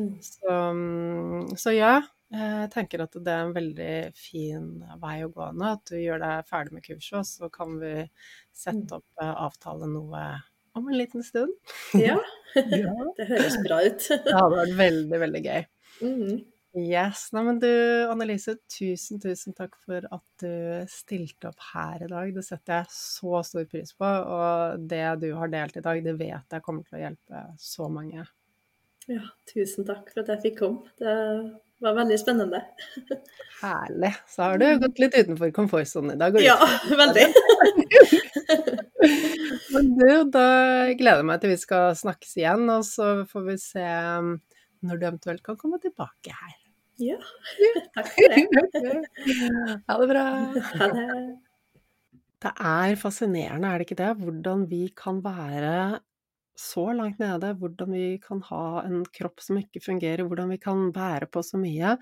[0.00, 0.10] Mm.
[0.24, 0.58] Så,
[1.60, 1.94] så, ja,
[2.34, 4.70] jeg tenker at det er en veldig fin
[5.02, 5.74] vei å gå nå.
[5.76, 7.94] At du gjør deg ferdig med kurset, og så kan vi
[8.54, 10.24] sette opp eh, avtale noe
[10.74, 11.54] om en liten stund.
[12.06, 12.18] Ja,
[13.18, 14.08] det høres bra ut.
[14.10, 15.64] det hadde vært veldig, veldig gøy.
[16.02, 16.42] Mm.
[16.74, 17.28] Yes.
[17.30, 17.70] Nei, men du
[18.10, 22.32] Annelise, tusen, tusen takk for at du stilte opp her i dag.
[22.34, 24.08] Det setter jeg så stor pris på.
[24.08, 27.86] Og det du har delt i dag, det vet jeg kommer til å hjelpe så
[27.92, 28.26] mange.
[29.06, 30.90] Ja, tusen takk for at jeg fikk komme.
[30.98, 31.14] Det
[31.84, 32.60] var veldig spennende.
[33.60, 34.12] Herlig.
[34.28, 36.36] Så har du gått litt utenfor komfortsonen i dag.
[36.42, 36.56] Ja,
[37.02, 37.28] veldig.
[39.74, 40.48] men du, da
[40.96, 43.86] gleder jeg meg til vi skal snakkes igjen, og så får vi se
[44.18, 44.36] um,
[44.84, 46.60] når du eventuelt kan komme tilbake her.
[47.02, 47.18] Ja,
[47.96, 49.06] takk for det.
[49.88, 50.28] ha det bra.
[50.78, 51.08] Ha det.
[52.44, 54.10] Det er fascinerende, er det ikke det?
[54.20, 56.00] Hvordan vi kan være
[56.58, 60.88] så langt nede, hvordan vi kan ha en kropp som ikke fungerer, hvordan vi kan
[60.94, 61.96] bære på så mye,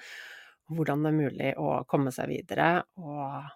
[0.73, 2.69] hvordan det er mulig å komme seg videre
[3.01, 3.51] og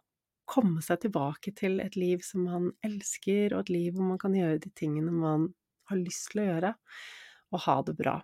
[0.47, 4.36] komme seg tilbake til et liv som man elsker, og et liv hvor man kan
[4.36, 5.48] gjøre de tingene man
[5.90, 6.73] har lyst til å gjøre,
[7.52, 8.16] og ha det bra.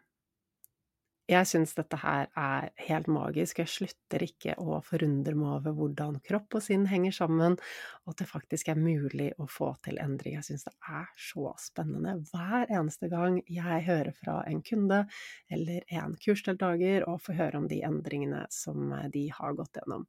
[1.30, 3.60] Jeg syns dette her er helt magisk.
[3.62, 7.54] Jeg slutter ikke å forundre meg over hvordan kropp og sinn henger sammen,
[8.02, 10.34] og at det faktisk er mulig å få til endring.
[10.40, 15.04] Jeg syns det er så spennende hver eneste gang jeg hører fra en kunde
[15.52, 20.08] eller en kursdeltaker og får høre om de endringene som de har gått gjennom.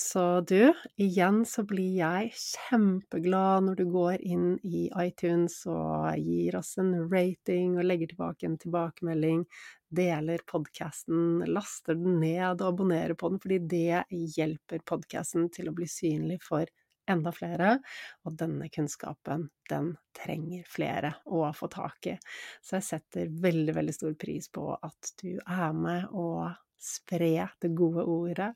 [0.00, 6.56] Så du, igjen så blir jeg kjempeglad når du går inn i iTunes og gir
[6.56, 9.42] oss en rating og legger tilbake en tilbakemelding,
[9.90, 14.04] deler podkasten, laster den ned og abonnerer på den, fordi det
[14.36, 16.70] hjelper podkasten til å bli synlig for
[17.10, 17.74] enda flere,
[18.24, 22.16] og denne kunnskapen, den trenger flere å få tak i.
[22.62, 27.74] Så jeg setter veldig, veldig stor pris på at du er med og spre det
[27.76, 28.52] gode ordet.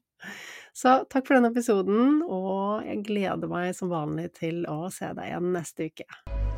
[0.72, 5.34] Så takk for denne episoden, og jeg gleder meg som vanlig til å se deg
[5.34, 6.53] igjen neste uke.